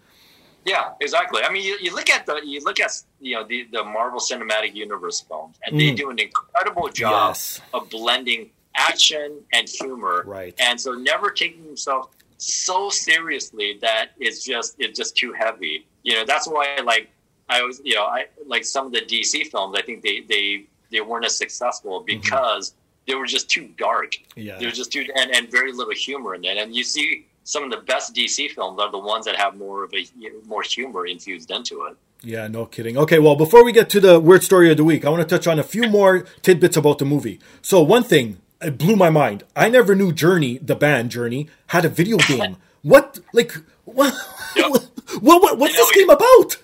[0.65, 1.43] Yeah, exactly.
[1.43, 4.19] I mean, you, you look at the you look at you know the the Marvel
[4.19, 5.79] Cinematic Universe films, and mm.
[5.79, 7.61] they do an incredible job yes.
[7.73, 10.23] of blending action and humor.
[10.25, 10.55] Right.
[10.59, 15.85] And so never taking himself so seriously that it's just it's just too heavy.
[16.03, 17.09] You know, that's why like
[17.49, 19.77] I was, you know, I like some of the DC films.
[19.77, 23.11] I think they they they weren't as successful because mm-hmm.
[23.11, 24.15] they were just too dark.
[24.35, 26.57] Yeah, they were just too and, and very little humor in it.
[26.57, 29.83] And you see, some of the best DC films are the ones that have more
[29.83, 30.05] of a
[30.45, 31.97] more humor infused into it.
[32.25, 32.97] Yeah, no kidding.
[32.97, 35.35] Okay, well, before we get to the weird story of the week, I want to
[35.35, 37.39] touch on a few more tidbits about the movie.
[37.61, 39.43] So, one thing it blew my mind.
[39.55, 42.57] I never knew Journey, the band Journey, had a video game.
[42.81, 43.53] what, like,
[43.85, 44.13] what,
[44.55, 44.71] yep.
[45.21, 46.57] what, what, what's this game about?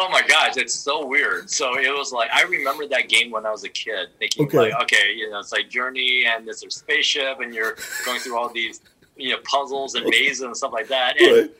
[0.00, 1.50] Oh my gosh, it's so weird.
[1.50, 4.58] So it was like I remember that game when I was a kid, thinking okay.
[4.58, 8.38] like, okay, you know, it's like Journey and there's a spaceship, and you're going through
[8.38, 8.80] all these,
[9.16, 11.20] you know, puzzles and mazes and stuff like that.
[11.20, 11.50] And right.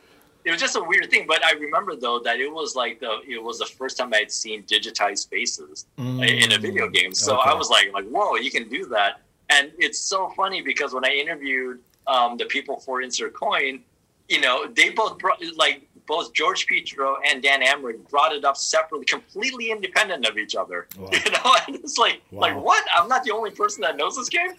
[0.45, 1.25] it was just a weird thing.
[1.27, 4.31] But I remember though that it was like the it was the first time I'd
[4.31, 6.25] seen digitized faces mm.
[6.25, 7.13] in a video game.
[7.13, 7.49] So okay.
[7.49, 9.19] I was like, like, whoa, you can do that.
[9.49, 13.83] And it's so funny because when I interviewed um, the people for Insert Coin,
[14.27, 18.57] you know, they both brought like both George Petro and Dan Amrich brought it up
[18.57, 20.87] separately, completely independent of each other.
[20.97, 21.09] Wow.
[21.19, 22.41] You know, and it's like, wow.
[22.41, 22.83] like what?
[22.95, 24.53] I'm not the only person that knows this game.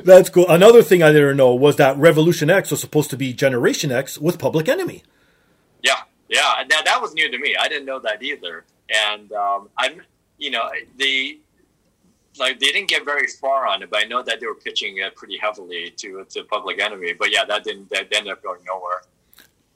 [0.04, 0.46] That's cool.
[0.48, 4.18] Another thing I didn't know was that Revolution X was supposed to be Generation X
[4.18, 5.02] with Public Enemy.
[5.82, 6.64] Yeah, yeah.
[6.68, 7.56] Now that was new to me.
[7.58, 8.64] I didn't know that either.
[8.90, 10.02] And um, I'm,
[10.36, 11.40] you know, the
[12.38, 14.98] like they didn't get very far on it, but I know that they were pitching
[14.98, 17.14] it pretty heavily to to Public Enemy.
[17.18, 19.02] But yeah, that didn't that ended up going nowhere.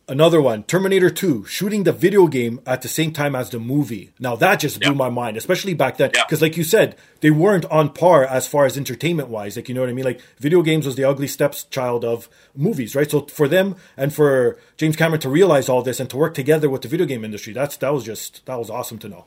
[0.06, 4.12] Another one, Terminator 2, shooting the video game at the same time as the movie.
[4.18, 7.64] Now that just blew my mind, especially back then, because like you said, they weren't
[7.66, 9.56] on par as far as entertainment wise.
[9.56, 10.04] Like you know what I mean?
[10.04, 13.10] Like video games was the ugly stepchild of movies, right?
[13.10, 16.68] So for them and for James Cameron to realize all this and to work together
[16.68, 19.24] with the video game industry, that's that was just that was awesome to know.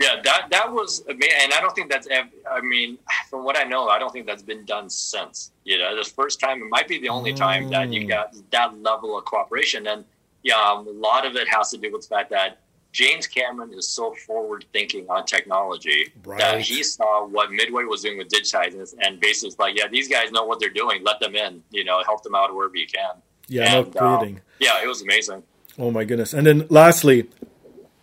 [0.00, 2.08] Yeah, that that was, amazing, and I don't think that's.
[2.50, 2.96] I mean,
[3.28, 5.52] from what I know, I don't think that's been done since.
[5.64, 8.08] You know, the first time, it might be the only time that you mm.
[8.08, 10.04] got that level of cooperation, and
[10.42, 12.60] yeah, um, a lot of it has to do with the fact that
[12.92, 16.38] James Cameron is so forward thinking on technology right.
[16.38, 20.32] that he saw what Midway was doing with digitizing and basically like, yeah, these guys
[20.32, 21.04] know what they're doing.
[21.04, 21.62] Let them in.
[21.70, 23.16] You know, help them out wherever you can.
[23.48, 24.36] Yeah, and, no creating.
[24.36, 25.42] Um, yeah, it was amazing.
[25.78, 26.32] Oh my goodness!
[26.32, 27.28] And then lastly,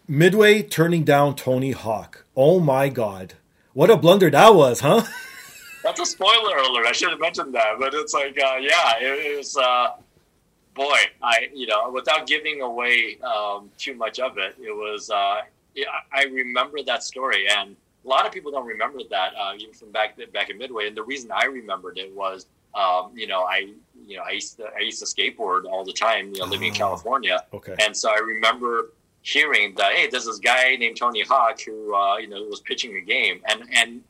[0.10, 2.24] Midway turning down Tony Hawk.
[2.34, 3.34] Oh my God.
[3.74, 5.04] What a blunder that was, huh?
[5.84, 6.86] That's a spoiler alert.
[6.88, 7.74] I should have mentioned that.
[7.78, 9.96] But it's like, uh, yeah, it, it was, uh,
[10.76, 15.42] boy, I, you know, without giving away um, too much of it, it was, uh,
[15.76, 17.46] yeah, I remember that story.
[17.50, 20.88] And a lot of people don't remember that, uh, even from back, back in Midway.
[20.88, 22.46] And the reason I remembered it was,
[22.76, 23.74] um, you know, I,
[24.08, 26.70] you know, I used to, I used to skateboard all the time, you know, living
[26.70, 27.44] in ah, California.
[27.54, 27.76] Okay.
[27.80, 28.92] And so I remember
[29.28, 32.96] hearing that hey, there's this guy named Tony Hawk who uh, you know was pitching
[32.96, 34.02] a game, and and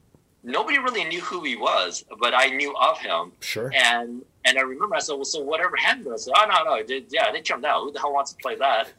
[0.43, 3.31] nobody really knew who he was, but I knew of him.
[3.41, 3.71] Sure.
[3.73, 6.07] And and I remember I said, well, so whatever happened?
[6.13, 7.81] I said, oh no, no, they, yeah, they jumped out.
[7.81, 8.89] Who the hell wants to play that?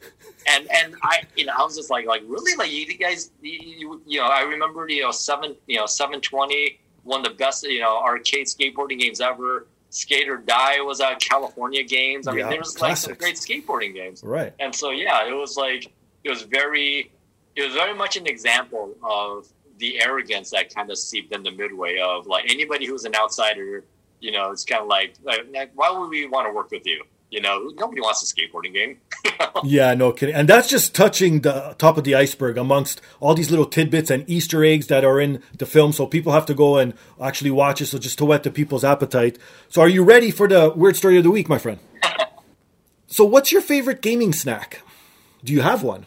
[0.48, 4.02] and and I, you know, I was just like, like really, like you guys, you,
[4.06, 7.62] you know, I remember, you know, seven, you know, seven twenty, one of the best,
[7.62, 9.66] you know, arcade skateboarding games ever.
[9.90, 12.26] Skate or Die was at California Games.
[12.26, 14.22] I yeah, mean, there was like some great skateboarding games.
[14.22, 14.52] Right.
[14.60, 15.90] And so yeah, it was like
[16.24, 17.12] it was very
[17.56, 19.48] it was very much an example of
[19.78, 23.84] the arrogance that kind of seeped in the midway of like anybody who's an outsider,
[24.20, 27.02] you know, it's kind of like, like why would we want to work with you?
[27.30, 28.98] You know, nobody wants a skateboarding game.
[29.64, 30.34] yeah, no kidding.
[30.34, 34.28] And that's just touching the top of the iceberg amongst all these little tidbits and
[34.30, 35.92] Easter eggs that are in the film.
[35.92, 37.86] So people have to go and actually watch it.
[37.86, 39.38] So just to whet the people's appetite.
[39.68, 41.80] So are you ready for the weird story of the week, my friend?
[43.08, 44.80] so what's your favorite gaming snack?
[45.44, 46.06] Do you have one?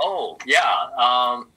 [0.00, 1.48] oh yeah, um,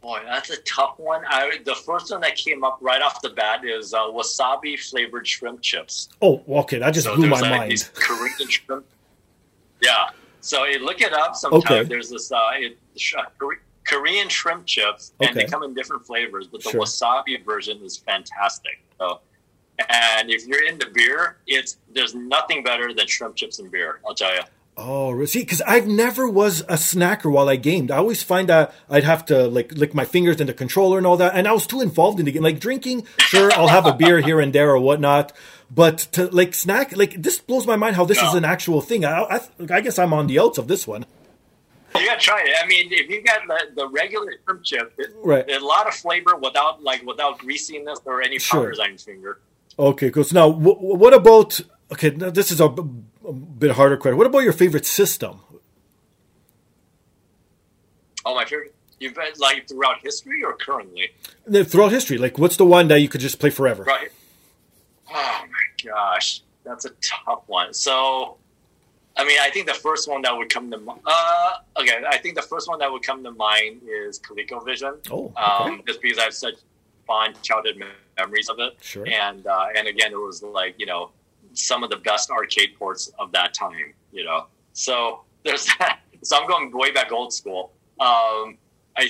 [0.00, 1.22] boy, that's a tough one.
[1.26, 5.26] I the first one that came up right off the bat is uh, wasabi flavored
[5.26, 6.08] shrimp chips.
[6.20, 7.90] Oh, okay, that just so blew my like mind.
[7.94, 8.86] Korean shrimp.
[9.82, 10.10] Yeah,
[10.40, 11.34] so you look it up.
[11.36, 11.82] Sometime okay.
[11.84, 12.78] there's this uh, it,
[13.16, 13.24] uh,
[13.84, 15.44] Korean shrimp chips, and okay.
[15.44, 16.82] they come in different flavors, but the sure.
[16.82, 18.82] wasabi version is fantastic.
[18.98, 19.20] So.
[19.88, 24.00] And if you're into beer, it's there's nothing better than shrimp chips and beer.
[24.06, 24.42] I'll tell you.
[24.74, 27.90] Oh, see, because I've never was a snacker while I gamed.
[27.90, 31.06] I always find that I'd have to like lick my fingers in the controller and
[31.06, 32.42] all that, and I was too involved in the game.
[32.42, 35.32] Like drinking, sure, I'll have a beer here and there or whatnot,
[35.70, 38.28] but to like snack, like this blows my mind how this no.
[38.28, 39.04] is an actual thing.
[39.04, 41.04] I, I, I, guess I'm on the outs of this one.
[41.94, 42.54] You gotta try it.
[42.62, 45.92] I mean, if you got the, the regular shrimp chip, it, right, a lot of
[45.94, 48.84] flavor without like without greasiness or any powders sure.
[48.84, 49.40] on your finger.
[49.78, 50.24] Okay, cool.
[50.24, 51.60] So now, w- what about?
[51.92, 52.74] Okay, now this is a
[53.26, 54.16] a bit harder question.
[54.18, 55.40] What about your favorite system?
[58.24, 58.74] Oh, my favorite.
[59.02, 61.10] You've been like throughout history or currently?
[61.64, 63.82] Throughout history, like what's the one that you could just play forever?
[63.82, 64.12] Right.
[65.10, 67.74] Oh my gosh, that's a tough one.
[67.74, 68.36] So,
[69.16, 71.00] I mean, I think the first one that would come to mind.
[71.04, 71.50] Uh,
[71.80, 75.10] okay, I think the first one that would come to mind is ColecoVision.
[75.10, 75.42] Oh, okay.
[75.42, 76.54] um, just because I have such
[77.04, 77.82] fond childhood
[78.16, 78.76] memories of it.
[78.80, 79.04] Sure.
[79.04, 81.10] And uh, and again, it was like you know
[81.54, 83.94] some of the best arcade ports of that time.
[84.12, 85.98] You know, so there's that.
[86.24, 87.72] So I'm going way back old school.
[87.98, 88.56] Um,
[88.96, 89.08] I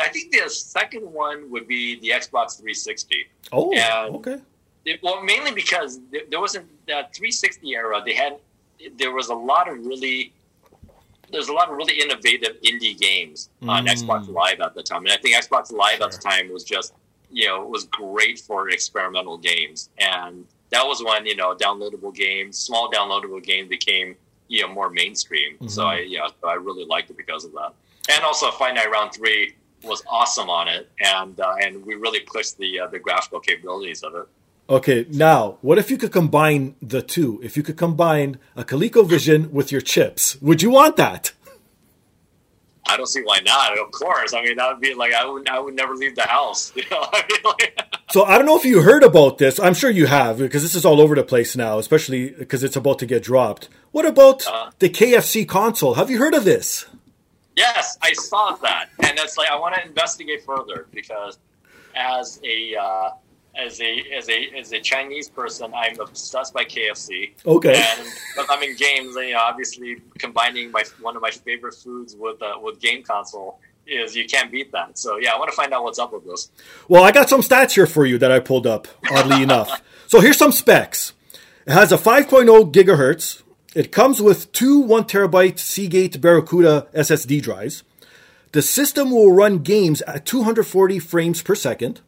[0.00, 3.26] I think the second one would be the Xbox 360.
[3.52, 4.38] Oh, And- okay.
[4.84, 8.02] It, well, mainly because there, wasn't that 360 era.
[8.04, 8.38] They had
[8.96, 10.32] there was a lot of really
[11.30, 13.92] there's a lot of really innovative indie games on Mm.
[13.92, 16.94] Xbox Live at the time, and I think Xbox Live at the time was just
[17.30, 22.14] you know it was great for experimental games, and that was when you know downloadable
[22.14, 24.16] games, small downloadable games became
[24.48, 25.56] you know more mainstream.
[25.68, 25.86] So Mhm.
[25.86, 27.72] I yeah, so I really liked it because of that,
[28.08, 32.20] and also Fight Night Round Three was awesome on it, and uh, and we really
[32.20, 34.26] pushed the uh, the graphical capabilities of it.
[34.68, 37.40] Okay, now what if you could combine the two?
[37.42, 41.32] If you could combine a ColecoVision with your chips, would you want that?
[42.90, 43.78] I don't see why not.
[43.78, 46.22] Of course, I mean that would be like I would I would never leave the
[46.26, 46.72] house.
[46.76, 47.80] You know, I mean, like,
[48.10, 49.58] So I don't know if you heard about this.
[49.60, 52.76] I'm sure you have because this is all over the place now, especially because it's
[52.76, 53.68] about to get dropped.
[53.92, 54.70] What about Uh.
[54.78, 55.94] the KFC console?
[55.94, 56.86] Have you heard of this?
[57.56, 61.38] yes, I saw that, and that's like I want to investigate further because
[61.94, 63.10] as a uh,
[63.54, 67.32] as a as a as a Chinese person, I'm obsessed by KFC.
[67.44, 67.74] Okay.
[67.74, 72.16] And because I'm in games, you know, obviously combining my one of my favorite foods
[72.18, 74.98] with uh, with game console is you can't beat that.
[74.98, 76.50] So yeah, I want to find out what's up with this.
[76.88, 79.82] Well, I got some stats here for you that I pulled up, oddly enough.
[80.06, 81.12] So here's some specs.
[81.66, 83.42] It has a 5.0 gigahertz.
[83.74, 87.82] It comes with two 1 terabyte Seagate Barracuda SSD drives.
[88.52, 92.00] The system will run games at 240 frames per second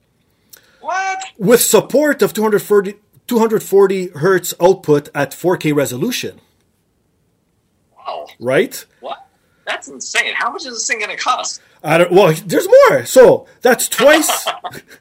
[0.82, 1.24] What?
[1.38, 2.94] with support of 240,
[3.26, 6.40] 240 hertz output at 4K resolution,
[7.96, 8.26] Wow.
[8.38, 8.84] right?
[9.00, 9.26] What?
[9.64, 10.34] That's insane.
[10.34, 11.62] How much is this thing going to cost?
[11.84, 12.10] I don't.
[12.12, 13.04] Well, there's more.
[13.06, 14.46] So that's twice.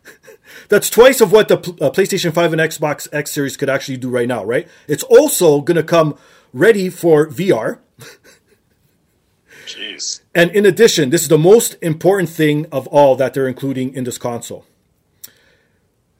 [0.70, 4.10] that's twice of what the uh, PlayStation Five and Xbox X Series could actually do
[4.10, 4.44] right now.
[4.46, 4.68] Right?
[4.88, 6.16] It's also going to come
[6.54, 7.80] ready for VR.
[9.66, 10.22] Jeez.
[10.36, 14.04] And in addition, this is the most important thing of all that they're including in
[14.04, 14.66] this console.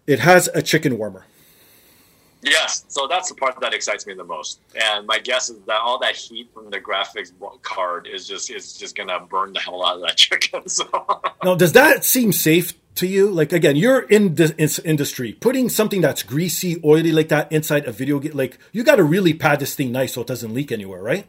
[0.08, 1.26] It has a chicken warmer.
[2.44, 4.60] Yes, so that's the part that excites me the most.
[4.76, 7.32] And my guess is that all that heat from the graphics
[7.62, 10.68] card is just is just gonna burn the hell out of that chicken.
[10.68, 10.86] So
[11.44, 13.30] Now, does that seem safe to you?
[13.30, 15.34] Like, again, you're in this industry.
[15.34, 19.04] Putting something that's greasy, oily like that inside a video game, like, you got to
[19.04, 21.28] really pad this thing nice so it doesn't leak anywhere, right?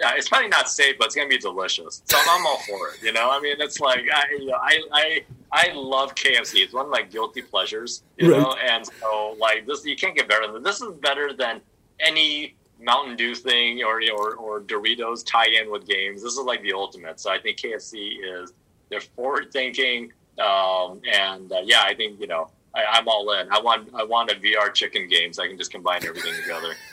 [0.00, 2.02] Yeah, it's probably not safe, but it's gonna be delicious.
[2.04, 3.02] So I'm, all for it.
[3.02, 6.62] You know, I mean, it's like I, you know, I, I, I love KFC.
[6.64, 8.02] It's one of my guilty pleasures.
[8.18, 8.38] You Right.
[8.40, 10.80] know, and so like this, you can't get better than this.
[10.82, 11.60] Is better than
[12.00, 16.22] any Mountain Dew thing or or, or Doritos tie in with games.
[16.22, 17.18] This is like the ultimate.
[17.18, 18.52] So I think KFC is
[18.90, 22.50] they're forward thinking, um, and uh, yeah, I think you know.
[22.76, 23.50] I, I'm all in.
[23.50, 26.74] I want I want a VR chicken game so I can just combine everything together.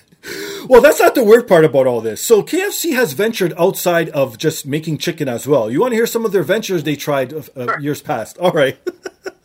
[0.69, 2.23] Well, that's not the weird part about all this.
[2.23, 5.69] So KFC has ventured outside of just making chicken as well.
[5.69, 7.79] You want to hear some of their ventures they tried uh, uh, Sure.
[7.81, 8.37] years past?
[8.37, 8.77] All right.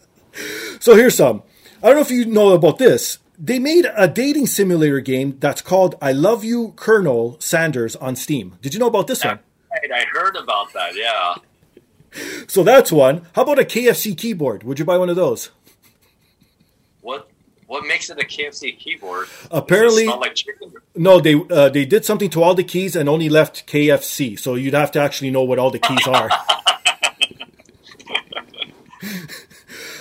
[0.78, 1.42] so here's some.
[1.82, 3.18] I don't know if you know about this.
[3.36, 8.56] They made a dating simulator game that's called "I Love You, Colonel Sanders" on Steam.
[8.62, 9.40] Did you know about this one?
[9.72, 10.94] Right, I heard about that.
[10.94, 11.34] Yeah.
[12.48, 13.26] So that's one.
[13.34, 14.62] How about a KFC keyboard?
[14.62, 15.50] Would you buy one of those?
[17.68, 19.28] What makes it a KFC keyboard?
[19.50, 20.72] Apparently- like chicken.
[20.96, 24.36] No, they uh, they did something to all the keys and only left KFC.
[24.38, 26.28] So you'd have to actually know what all the keys are.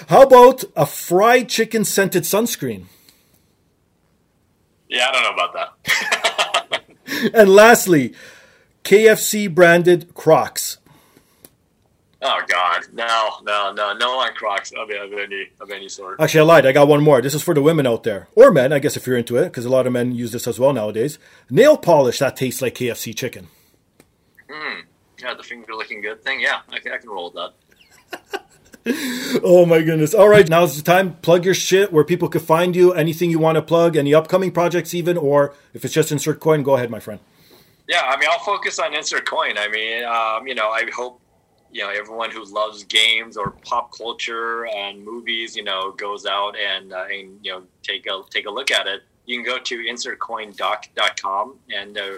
[0.07, 2.85] How about a fried chicken scented sunscreen?
[4.87, 5.73] Yeah, I don't know about that.
[7.33, 8.13] And lastly,
[8.83, 10.77] KFC branded Crocs.
[12.21, 16.19] Oh God, no, no, no, no on Crocs of, of any of any sort.
[16.19, 16.65] Actually, I lied.
[16.65, 17.21] I got one more.
[17.21, 19.45] This is for the women out there, or men, I guess, if you're into it,
[19.45, 21.19] because a lot of men use this as well nowadays.
[21.49, 23.47] Nail polish that tastes like KFC chicken.
[24.49, 24.81] Hmm.
[25.21, 26.39] Yeah, the finger looking good thing.
[26.39, 27.51] Yeah, I can, I can roll with
[28.13, 28.43] that.
[29.43, 30.13] Oh my goodness.
[30.13, 31.15] All right, now's the time.
[31.15, 32.93] Plug your shit where people can find you.
[32.93, 36.63] Anything you want to plug, any upcoming projects, even, or if it's just insert coin,
[36.63, 37.19] go ahead, my friend.
[37.87, 39.57] Yeah, I mean, I'll focus on insert coin.
[39.57, 41.21] I mean, um, you know, I hope
[41.77, 46.55] you know everyone who loves games or pop culture and movies, you know, goes out
[46.57, 49.03] and uh, and you know take a take a look at it.
[49.27, 52.17] You can go to insertcoindoc.com and uh,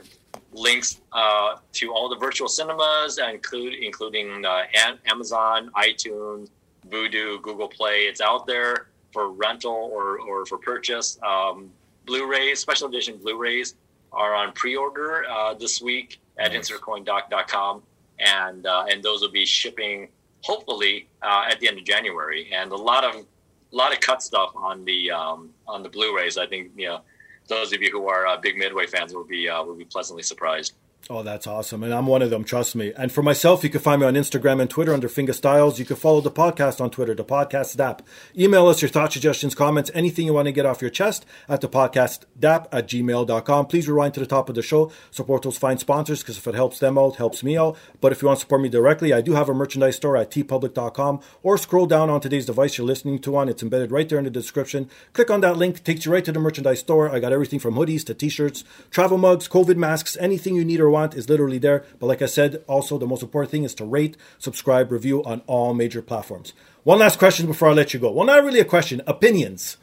[0.54, 4.62] links uh, to all the virtual cinemas, include including uh,
[5.06, 6.50] Amazon, iTunes,
[6.88, 8.04] Vudu, Google Play.
[8.04, 11.20] It's out there for rental or or for purchase.
[11.22, 11.70] Um,
[12.06, 13.76] Blu-rays, special edition Blu-rays
[14.14, 16.72] are on pre-order uh, this week at nice.
[16.72, 17.84] insertcoindoc.com,
[18.20, 20.10] and uh, and those will be shipping
[20.42, 22.50] hopefully uh, at the end of January.
[22.54, 26.38] And a lot of a lot of cut stuff on the um, on the Blu-rays.
[26.38, 27.02] I think you know
[27.48, 30.24] those of you who are uh, big Midway fans will be uh, will be pleasantly
[30.24, 30.74] surprised.
[31.12, 31.82] Oh, that's awesome.
[31.82, 32.94] And I'm one of them, trust me.
[32.96, 35.80] And for myself, you can find me on Instagram and Twitter under Finger Styles.
[35.80, 38.04] You can follow the podcast on Twitter, the podcast DAP.
[38.38, 41.62] Email us your thoughts, suggestions, comments, anything you want to get off your chest at
[41.62, 43.66] the podcast DAP at gmail.com.
[43.66, 44.92] Please rewind to the top of the show.
[45.10, 47.76] Support those fine sponsors because if it helps them out, helps me out.
[48.02, 50.30] But if you want to support me directly, I do have a merchandise store at
[50.30, 53.50] teepublic.com or scroll down on today's device you're listening to on.
[53.50, 54.88] It's embedded right there in the description.
[55.14, 57.10] Click on that link, takes you right to the merchandise store.
[57.10, 60.80] I got everything from hoodies to t shirts, travel mugs, COVID masks, anything you need
[60.80, 61.84] or want want is literally there.
[62.00, 65.42] But like I said, also the most important thing is to rate, subscribe, review on
[65.48, 66.54] all major platforms.
[66.84, 68.12] One last question before I let you go.
[68.12, 69.78] Well, not really a question, opinions.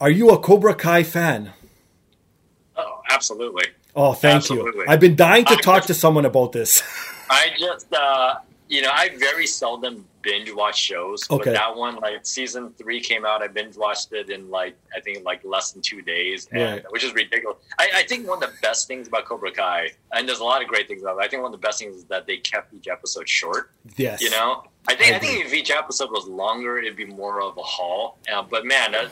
[0.00, 1.52] Are you a Cobra Kai fan?
[2.76, 3.64] Oh, absolutely.
[3.94, 4.80] Oh, thank absolutely.
[4.80, 4.86] you.
[4.88, 6.82] I've been dying to I talk just, to someone about this.
[7.28, 8.36] I just, uh,
[8.68, 11.28] you know, I very seldom binge watch shows.
[11.30, 11.44] Okay.
[11.44, 15.00] But that one, like season three came out, I binge watched it in like I
[15.00, 16.84] think like less than two days, and, right.
[16.90, 17.58] which is ridiculous.
[17.78, 20.62] I, I, think one of the best things about Cobra Kai, and there's a lot
[20.62, 21.24] of great things about it.
[21.24, 23.70] I think one of the best things is that they kept each episode short.
[23.96, 27.06] Yes, you know, I think I, I think if each episode was longer, it'd be
[27.06, 28.18] more of a haul.
[28.32, 29.08] Uh, but man, uh,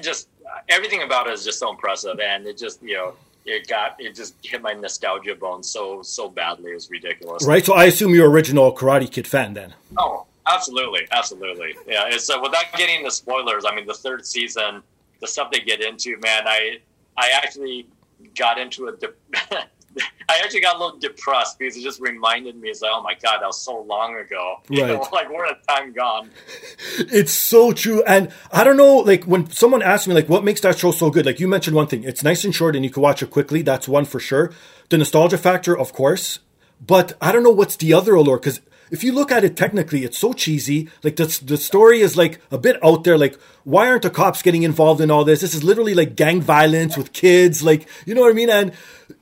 [0.00, 0.28] just
[0.68, 3.14] everything about it is just so impressive, and it just you know
[3.46, 6.72] it got it just hit my nostalgia bone so so badly.
[6.72, 7.46] It was ridiculous.
[7.46, 7.64] Right.
[7.64, 9.74] So I assume you're original Karate Kid fan then.
[9.96, 11.76] Oh, absolutely, absolutely.
[11.86, 12.16] Yeah.
[12.18, 14.82] So without getting the spoilers, I mean, the third season,
[15.20, 16.78] the stuff they get into, man, I
[17.16, 17.86] I actually
[18.34, 19.58] got into a.
[20.28, 23.14] I actually got a little depressed because it just reminded me, it's like, oh my
[23.14, 24.60] god, that was so long ago.
[24.68, 24.94] You right.
[24.94, 26.30] know, like where the time gone?
[26.98, 30.60] It's so true, and I don't know, like when someone asks me, like, what makes
[30.62, 31.24] that show so good?
[31.26, 33.62] Like you mentioned one thing, it's nice and short, and you can watch it quickly.
[33.62, 34.52] That's one for sure.
[34.88, 36.40] The nostalgia factor, of course,
[36.84, 40.04] but I don't know what's the other allure because if you look at it technically,
[40.04, 40.88] it's so cheesy.
[41.02, 43.18] Like the the story is like a bit out there.
[43.18, 45.40] Like why aren't the cops getting involved in all this?
[45.40, 47.62] This is literally like gang violence with kids.
[47.62, 48.50] Like you know what I mean?
[48.50, 48.72] And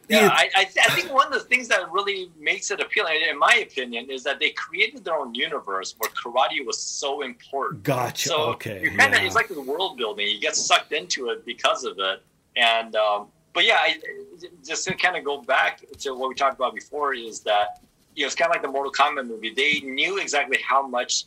[0.08, 3.38] yeah, I, I, I, think one of the things that really makes it appealing, in
[3.38, 7.82] my opinion, is that they created their own universe where karate was so important.
[7.82, 8.28] Gotcha.
[8.28, 8.82] So okay.
[8.82, 9.26] You kind of yeah.
[9.26, 10.28] it's like the world building.
[10.28, 12.22] You get sucked into it because of it,
[12.56, 13.98] and um, but yeah, I,
[14.66, 17.80] just to kind of go back to what we talked about before is that
[18.14, 19.54] you know it's kind of like the Mortal Kombat movie.
[19.54, 21.24] They knew exactly how much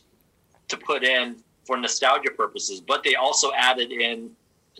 [0.68, 4.30] to put in for nostalgia purposes, but they also added in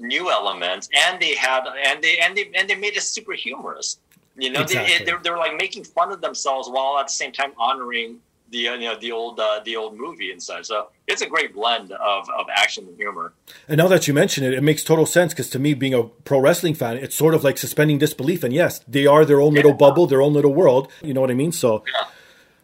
[0.00, 3.98] new elements, and they had and they and they and they made it super humorous.
[4.36, 5.04] You know, exactly.
[5.04, 8.20] they, they, were like making fun of themselves while at the same time honoring
[8.50, 10.66] the uh, you know the old uh, the old movie and such.
[10.66, 13.32] So it's a great blend of, of action and humor.
[13.68, 16.04] And now that you mention it, it makes total sense because to me, being a
[16.04, 18.44] pro wrestling fan, it's sort of like suspending disbelief.
[18.44, 19.58] And yes, they are their own yeah.
[19.58, 20.90] little bubble, their own little world.
[21.02, 21.52] You know what I mean?
[21.52, 22.08] So yeah.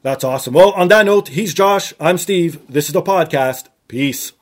[0.02, 0.54] that's awesome.
[0.54, 1.92] Well, on that note, he's Josh.
[2.00, 2.60] I'm Steve.
[2.68, 3.68] This is the podcast.
[3.88, 4.32] Peace.